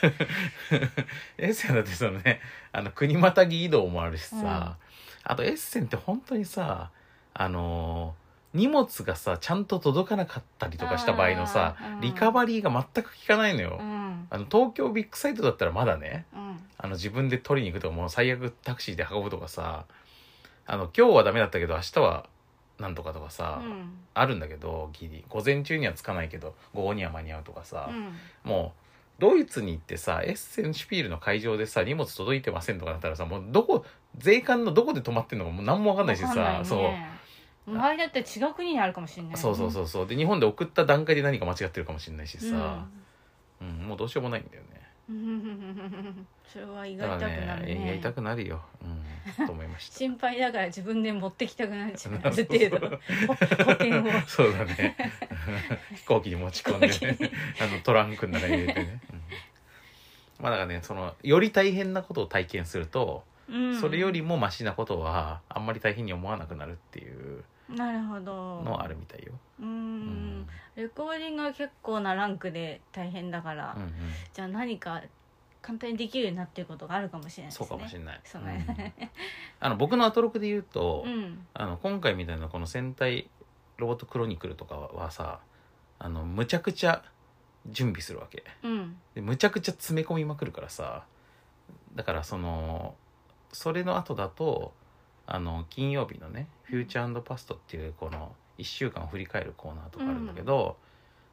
[1.38, 2.40] エッセンだってそのね
[2.72, 4.78] あの国またぎ移動もあるしさ、
[5.22, 6.90] あとエッセンって本当にさ
[7.34, 12.00] あのー荷物がさちゃんと届かなかったりとかした場合のさうん。
[12.00, 14.26] リカバリーが全く効かないのよ、うん。
[14.30, 16.56] あの東京ビッグサイトだったらまだねうん。
[16.78, 19.84] あの自分で取りに行くとかもう最悪タクシーで運ぶとかさ
[20.66, 22.26] あの今日はダメだったけど明日は
[22.78, 23.90] なんとかとかさ、うん。
[24.14, 25.24] あるんだけどギリ。
[25.28, 28.12] 午前中には着かないけど午後には間に合うとかさ、うん。
[28.44, 28.80] もう
[29.18, 33.84] ドイツに行ってさエッセンシュピールの会場でさ荷物届いてませんとかなったらさもうどこ
[34.18, 36.60] 税関のどこで止まってんのかもう何も分かんないしさね。
[36.64, 37.70] そう。
[37.70, 40.06] 周りだって違う国にあるかもしれないそうそうそうそう。
[40.06, 42.50] で日本で送った段階で何か間違ってるかもしれないしうん。
[42.50, 42.86] さ、
[43.60, 44.68] うんもうどうしようもないんだよね。
[44.72, 44.85] うん
[46.52, 47.74] それは胃が痛くなるね。
[47.76, 48.60] ねやりたくなるよ、
[49.38, 49.98] うん、と思いました。
[49.98, 54.04] 心配だから自分で持ってきたくなっちゃうある程度ほ保険を。
[54.26, 54.96] そうだね。
[55.94, 57.30] 飛行機に持ち込んで、飛行ね、
[57.60, 59.20] あのトランクの中に入れてね、うん。
[60.40, 63.80] まあだからねそのより大変なことを体験すると、うん。
[63.80, 67.44] それよりもマシなことはあんまり大変に思わなくなるっていう。
[67.68, 68.62] なるほど。
[68.62, 70.40] のはあるみたいよ、ううん。
[70.40, 70.46] ん
[70.76, 73.92] レコーディングは結構なランクで大変だから、うんうん、
[74.34, 75.02] じゃあ何か
[75.62, 77.56] 簡単にできるようになってることがあるかもしれないね。
[77.56, 78.20] そうかもしれない。
[78.44, 78.66] ね。
[79.00, 79.08] うん。
[79.58, 81.46] あの僕のアトロクで言うと、うん。
[81.54, 83.28] あの今回みたいなこの戦隊
[83.78, 85.40] ロボットクロニクルとかはさ
[85.98, 87.02] あのむちゃくちゃ
[87.66, 88.44] 準備するわけ。
[88.62, 89.00] うん。
[89.14, 91.04] でむちゃくちゃ詰め込みまくるからさ
[91.94, 92.94] だからその
[93.52, 94.72] それの後だと
[95.26, 100.76] あの金曜日のね「フューチャーパスト」っていうこの1週間を振り返るコーナーとかあるんだけど、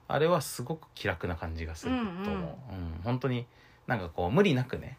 [0.07, 3.01] あれはすごく気楽な感じがすると思う、うんうん。
[3.03, 3.45] 本当に
[3.87, 4.97] なんかこう無理なくね。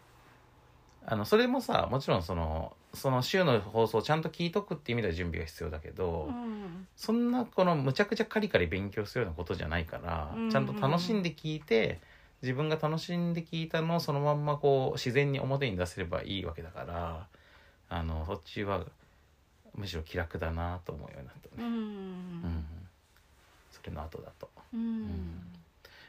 [1.06, 6.86] あのそれもさもちろんそのその週の放送をちゃんと聞いとくっていう意味では準備が必要だけど、うん。
[6.96, 10.50] そんなこのむちゃくちゃカリカリ勉強するようなことじゃないから、うん。
[10.50, 12.00] ちゃんと楽しんで聞いて
[12.42, 17.26] 自分が楽しんで聞いたのをそのまんまこう自然に表に出せればいいわけだから
[17.88, 18.84] あのそっちは
[19.74, 21.74] むしろ気楽だなと思うようになったね、うん。
[21.74, 21.78] う
[22.48, 22.64] ん。
[23.70, 24.48] それの後だと。
[24.72, 25.40] うん。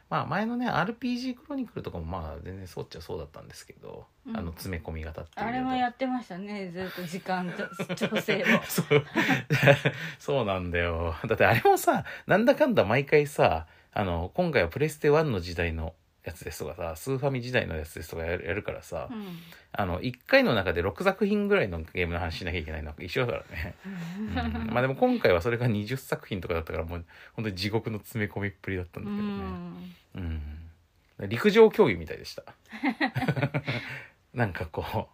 [0.09, 4.37] まあ前のね RPG クロニクルとかもまあ全然そうっちゃそうだったんだけど、うん。
[4.37, 8.45] あの詰め込み型っていうあれもやってましたねずっと時間と 調整を。
[8.67, 9.05] そう。
[10.19, 11.15] そうなんだよ。
[11.25, 15.93] だってあれもさなんだかんだ毎回さあの今回はプレステ1の時代の
[16.25, 19.37] やつですとかさスーファミ時代のやつですとかやるやるからさ、うん。
[19.71, 23.75] あの1回の中で6作品ぐらいのゲームの話しなきゃいけないのは一緒だからね、
[24.17, 24.73] うん。
[24.73, 30.75] まあでも今回はそれが20作品とかだったからもう本当に地獄の詰め込みっぷりだったんだうけどね、ん。
[31.21, 32.43] うん、陸上競技みたいでした。
[34.33, 35.07] なんかこう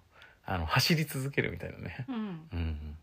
[0.45, 2.05] あの走り続けるみたいなね。
[2.07, 2.15] うん。
[2.53, 2.97] うん。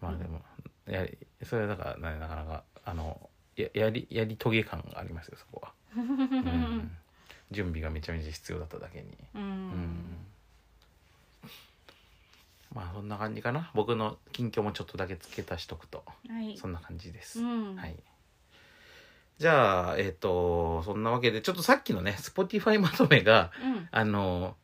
[0.00, 0.40] まあでも、
[0.86, 3.28] やりそれはだからねなかなかあの
[3.58, 6.90] ややりやり遂げ感がありますよそこは、うん、
[7.50, 9.06] 準備がめちゃめちゃ必要だっただけに。
[9.34, 9.68] ううん。
[9.70, 10.18] ん
[12.74, 13.70] まあそんな感じかな。
[13.74, 16.04] 僕の近況もちょっとだけ付け足しとくと。
[16.28, 16.56] はい。
[16.58, 17.76] そんな感じです、うん。
[17.76, 17.96] はい。
[19.38, 23.88] じゃあえっ、とそんなわけでちょっとさっきのね Spotify まとめがうん。
[23.90, 24.54] あの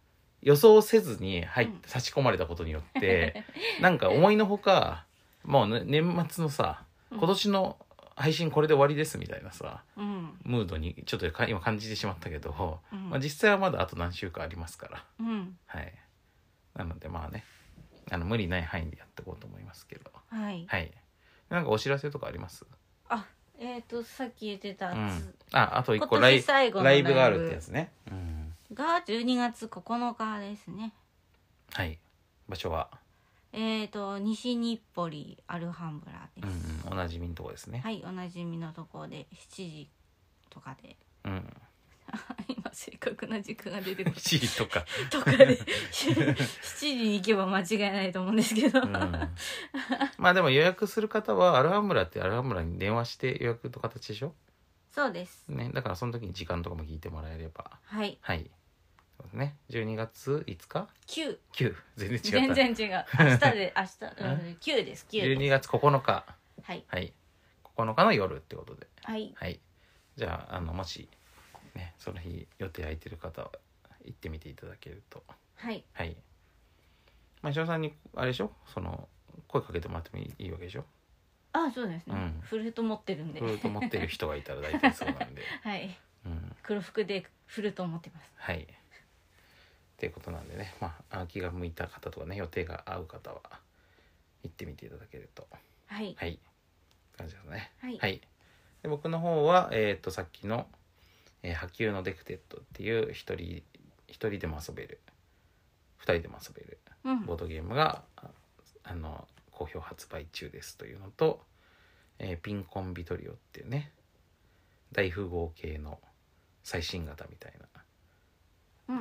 [0.42, 1.80] 予想せずに入っうん。
[1.86, 3.44] 差し込まれたことによって、
[3.80, 5.06] なんか思いのほか
[5.42, 7.18] もう、ね、年末のさうん。
[7.18, 7.76] 今年の
[8.16, 10.38] 配信これで終わりですみたいなさうん。
[10.44, 13.10] ムードにちょっとか今感じてしまったけど、うん。
[13.10, 15.04] まあ、実際はまだあと何週間ありますから。
[15.20, 15.56] うん。
[15.66, 15.92] はい。
[16.74, 17.44] なのでまあね
[18.10, 20.10] あの無理ない範囲でやっていこうと思いますけど。
[20.30, 20.64] はい。
[20.68, 20.92] はい。
[21.50, 22.64] なんかお知らせとかあります？
[23.08, 23.26] あ
[23.58, 25.08] えっ、とさっき言ってたうん。
[25.08, 27.14] つ、ああと一個今ライ年最後のライブ。
[27.14, 30.92] があるってやつね、うん、が12月9日ですね。
[31.72, 31.98] はい。
[32.48, 32.90] 場所は、
[33.56, 39.90] えっ、と西日暮里アルハンブラうんです、うん、おなじみのとこですね、はいおなじみのところで7時
[40.50, 40.96] とかで。
[41.24, 41.56] うん、
[42.48, 45.56] 今正確な時間が出てこない7時とか、とかで
[45.90, 46.36] 7
[46.76, 48.90] 時に行けば間違いないと思うんですけど、うん、
[50.18, 54.34] まあでも予約する方はアルハンブラってアルハンブラに電話して予約の形でしょ？
[54.90, 55.48] そうです。
[55.48, 57.78] ねだからその時に時間とかも聞いてもらえれば。
[57.84, 58.18] はい。
[58.20, 58.50] はい
[59.16, 59.56] そうですね。
[59.70, 62.54] 12月5日？9 9 全然違った。
[62.54, 63.04] 全然違う。
[63.18, 65.06] 明日で明日、うん、9です。
[65.10, 66.24] 9 12月9日。
[66.62, 66.84] はい。
[66.88, 67.12] はい。
[67.76, 68.86] 9日の夜ってことで。
[69.02, 69.32] はい。
[69.36, 69.60] はい。
[70.16, 71.08] じゃああのもし
[71.74, 73.50] ねその日予定空いてる方は
[74.04, 75.24] 行ってみていただけると。
[75.56, 75.84] はい。
[75.92, 76.16] はい。
[77.42, 78.52] まあ石尾さんにあれでしょ？
[78.72, 79.08] その
[79.48, 80.84] 声かけてもらってもいいわけでしょ？
[81.52, 82.40] あそうですね、うん。
[82.42, 83.38] フルート持ってるんで。
[83.40, 85.42] フルート持ってる人がいたら大体そうなんで。
[85.62, 85.96] はい。
[86.26, 86.56] うん。
[86.62, 88.32] 黒服でフルート持ってます。
[88.36, 88.66] はい
[90.04, 90.74] っていうことなんでね。
[90.80, 93.40] まあ気が向いた方とかね予定が合う方は
[94.42, 95.46] 行ってみていただけると。
[95.86, 96.14] はい。
[96.18, 96.38] はい。
[97.16, 97.72] 感じですね。
[97.80, 97.98] はい。
[97.98, 98.20] はい。
[98.82, 100.66] で僕の方はえっ、とさっきの、
[101.42, 103.62] えー波及のデクテッドっていう一人
[104.06, 105.00] 一人でも遊べる。
[105.96, 106.78] 二人でも遊べる。
[107.04, 107.24] うん。
[107.24, 108.28] ボードゲームがあ
[108.82, 111.40] あの好評発売中ですというのと、
[112.18, 113.90] えーピンコンビトリオっていうね
[114.92, 115.98] 大富豪系の
[116.62, 117.73] 最新型みたいなうん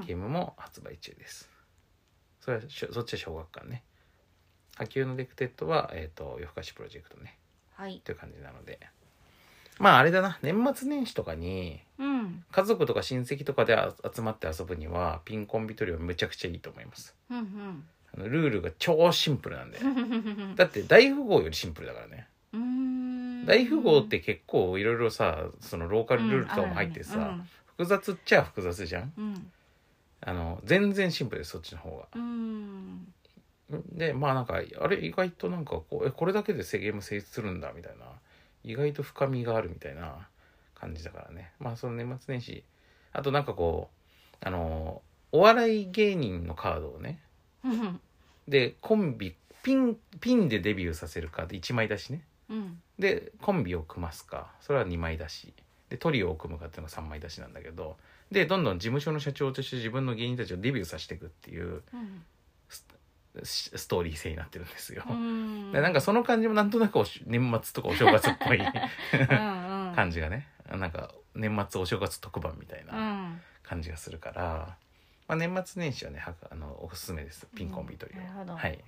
[0.06, 1.50] ゲームも発売中です。
[2.40, 3.84] それはそっちは小学館ね。
[4.76, 7.38] 波及のデクテッドは、えっ、と、夜更かしプロジェクトね。
[7.74, 8.80] はいという感じなので。
[9.80, 17.16] まああれだな、年末年始とかに、うん家族とか親戚とかであ集まって遊ぶには、ピンコンビトリオめちゃくちゃいいと思います。
[17.30, 17.84] うん
[18.16, 19.80] あのルールが超シンプルなんで。
[19.80, 22.28] う んだって大富豪よりシンプルだからね。
[22.54, 29.52] うーん大富豪って結構いろいろさ、そのローカルルールとかも入ってさ、複雑っちゃ複雑じゃんうん
[30.26, 32.08] あの、全然シンプルです、そっちの方が。
[32.16, 33.14] うん。
[33.94, 38.06] でまあなんかあれ意外となんかこうえこれだけでゲーム成立するんだみたいな。
[38.64, 40.28] 意外と深みがあるみたいな
[40.74, 41.52] 感じだからね。
[41.60, 42.64] まあその年末年始。
[43.12, 43.90] あとなんかこ
[44.42, 45.02] うあの
[45.32, 47.20] お笑い芸人のカードをね。
[47.64, 48.00] うん。
[48.48, 52.26] でコンビピンピンでデビューさせるかで1枚出しね。
[52.50, 52.82] うん。
[53.00, 54.52] でコンビを組ますか。
[54.62, 55.54] それは2枚出し。
[55.90, 57.98] でトリオを組むかっていうのが3枚出しなんだけど
[58.34, 62.24] でどんどん事務所の社長として自分の芸人たちをデビューさせていくっていううん。
[63.44, 65.04] スストーリー性になってるんですよ。
[65.10, 65.72] うん。
[65.72, 68.70] でなんかその感じもなんとなくおし年末とかお正月っぽいうんう
[69.92, 69.94] ん。
[69.96, 70.48] 感じがね。
[70.70, 74.78] なんか年末お正月特番みたいうな感じがするから、
[75.28, 77.48] まあ、年末年始はねはあのおすすめです。
[77.56, 78.84] ピンコンビトリオ、うはい。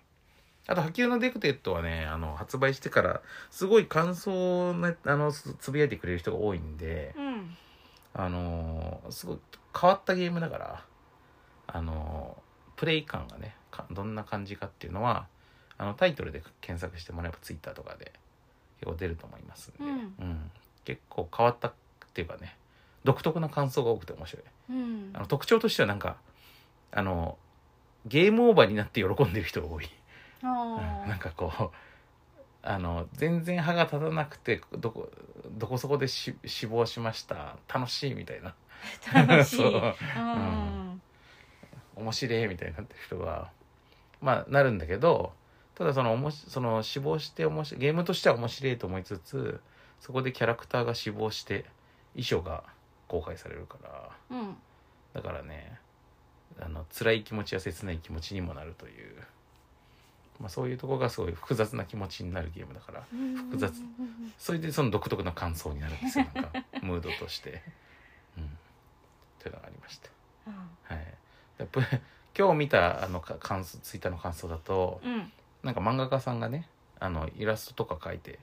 [0.67, 3.21] あと波及のデクテッドはねあの発売してから
[3.51, 7.34] すごい感想を、ね、あのつつぶやいてくれる人が多いんでうん
[8.17, 9.39] あのーすごい
[9.79, 10.83] 変わったゲームだから
[11.67, 15.27] あのープレイ感がねかどんな感じかっていうのは
[15.77, 18.11] あのタイトルで検索してもらえばツイッターとかで
[18.79, 20.51] 結構出ると思いますんで、うん。
[20.83, 21.73] 結構変わったっ
[22.13, 22.57] ていうかね
[23.03, 24.43] 独特な感想が多くて面白い。
[24.71, 25.11] うん。
[25.13, 26.17] あの特徴としてはなんか
[26.91, 27.37] あの
[28.05, 29.89] ゲームオーバーになって喜んでる人が多い、
[30.41, 31.71] なんかこう
[32.65, 35.09] あの全然歯が立たなくてどこ
[35.51, 37.57] どこそこでし死亡しました。
[37.73, 38.55] 楽しいみたいな。
[39.13, 39.55] 楽しい。
[39.57, 39.71] そう。
[40.17, 41.01] うん。
[41.95, 43.51] 面白いみたいになってる人が
[44.19, 45.33] まあなるんだけど
[45.75, 49.61] ただそのおもしその死亡して面白いゲームとしては面白いと思いつつ
[49.99, 51.65] そこでキャラクターが死亡して
[52.15, 52.63] 遺書が
[53.07, 54.09] 公開されるから。
[54.31, 54.57] うん。
[55.13, 55.79] だからね
[56.59, 59.15] あの辛い気持ちや切ない気持ちにもなるという、
[60.39, 63.03] まあ、そういうところがすごい複雑な気持ちになるゲームだから
[63.37, 63.73] 複雑。
[64.37, 66.51] それでその独特な感想になるんですよなんか
[66.81, 67.61] ムードとして。
[68.37, 68.57] うん、
[69.39, 70.09] というのがありました。
[70.47, 70.53] うん
[70.83, 71.13] はい、
[71.57, 71.81] やっぱ
[72.37, 75.31] 今日見たあのか感想ツイッターの感想だとうん。
[75.65, 78.37] なんか漫画家さんがねあのイラストとか描いて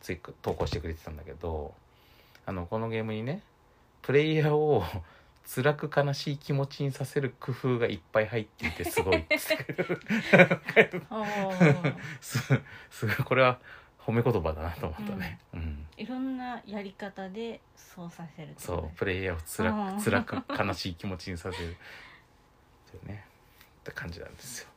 [0.00, 1.72] ツイ投稿してくれてたんだけど
[2.46, 3.42] あのこのゲームにね
[4.02, 4.82] プレイヤーを
[5.46, 9.24] 辛く悲しい気持ちにさせる工夫がいっぱい入っていてすごい。
[12.20, 12.38] す
[12.90, 13.16] すごい。
[13.16, 13.60] これは
[13.98, 15.86] 褒め言葉だなと思ったね、うん。
[15.96, 18.54] いろんなやり方でそうさせるね。
[18.58, 18.96] そう。
[18.96, 19.98] プレイヤーを辛うん。
[19.98, 21.74] く辛く悲しい気持ちにさせるっ
[22.90, 23.24] ていうね。
[23.80, 24.68] って感じなんですよ。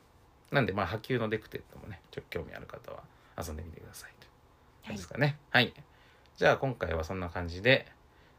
[0.50, 3.02] なんでまあ波及のデクテッドもねちょっと興味ある方は
[3.38, 4.12] 遊んでみてください。
[4.20, 4.26] と
[4.84, 5.38] はいですかね。
[5.50, 5.74] はい、
[6.36, 7.90] じゃあ今回はそんな感じで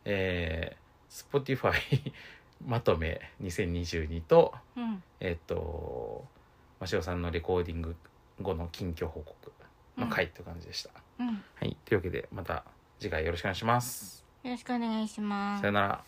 [0.06, 1.74] えー、Spotify
[2.66, 5.04] まとめ2022とうん。
[5.20, 6.26] えっ、と
[6.80, 7.96] 真城さんのレコーディング
[8.42, 9.52] 後の近況報告
[9.98, 11.28] の回って感じでした、うん。
[11.28, 11.78] よはい。
[11.86, 12.64] というわけでまた
[13.00, 14.26] 次回よろしくお願いします。
[14.52, 15.62] ろしくお願いします。
[15.62, 16.04] さよなら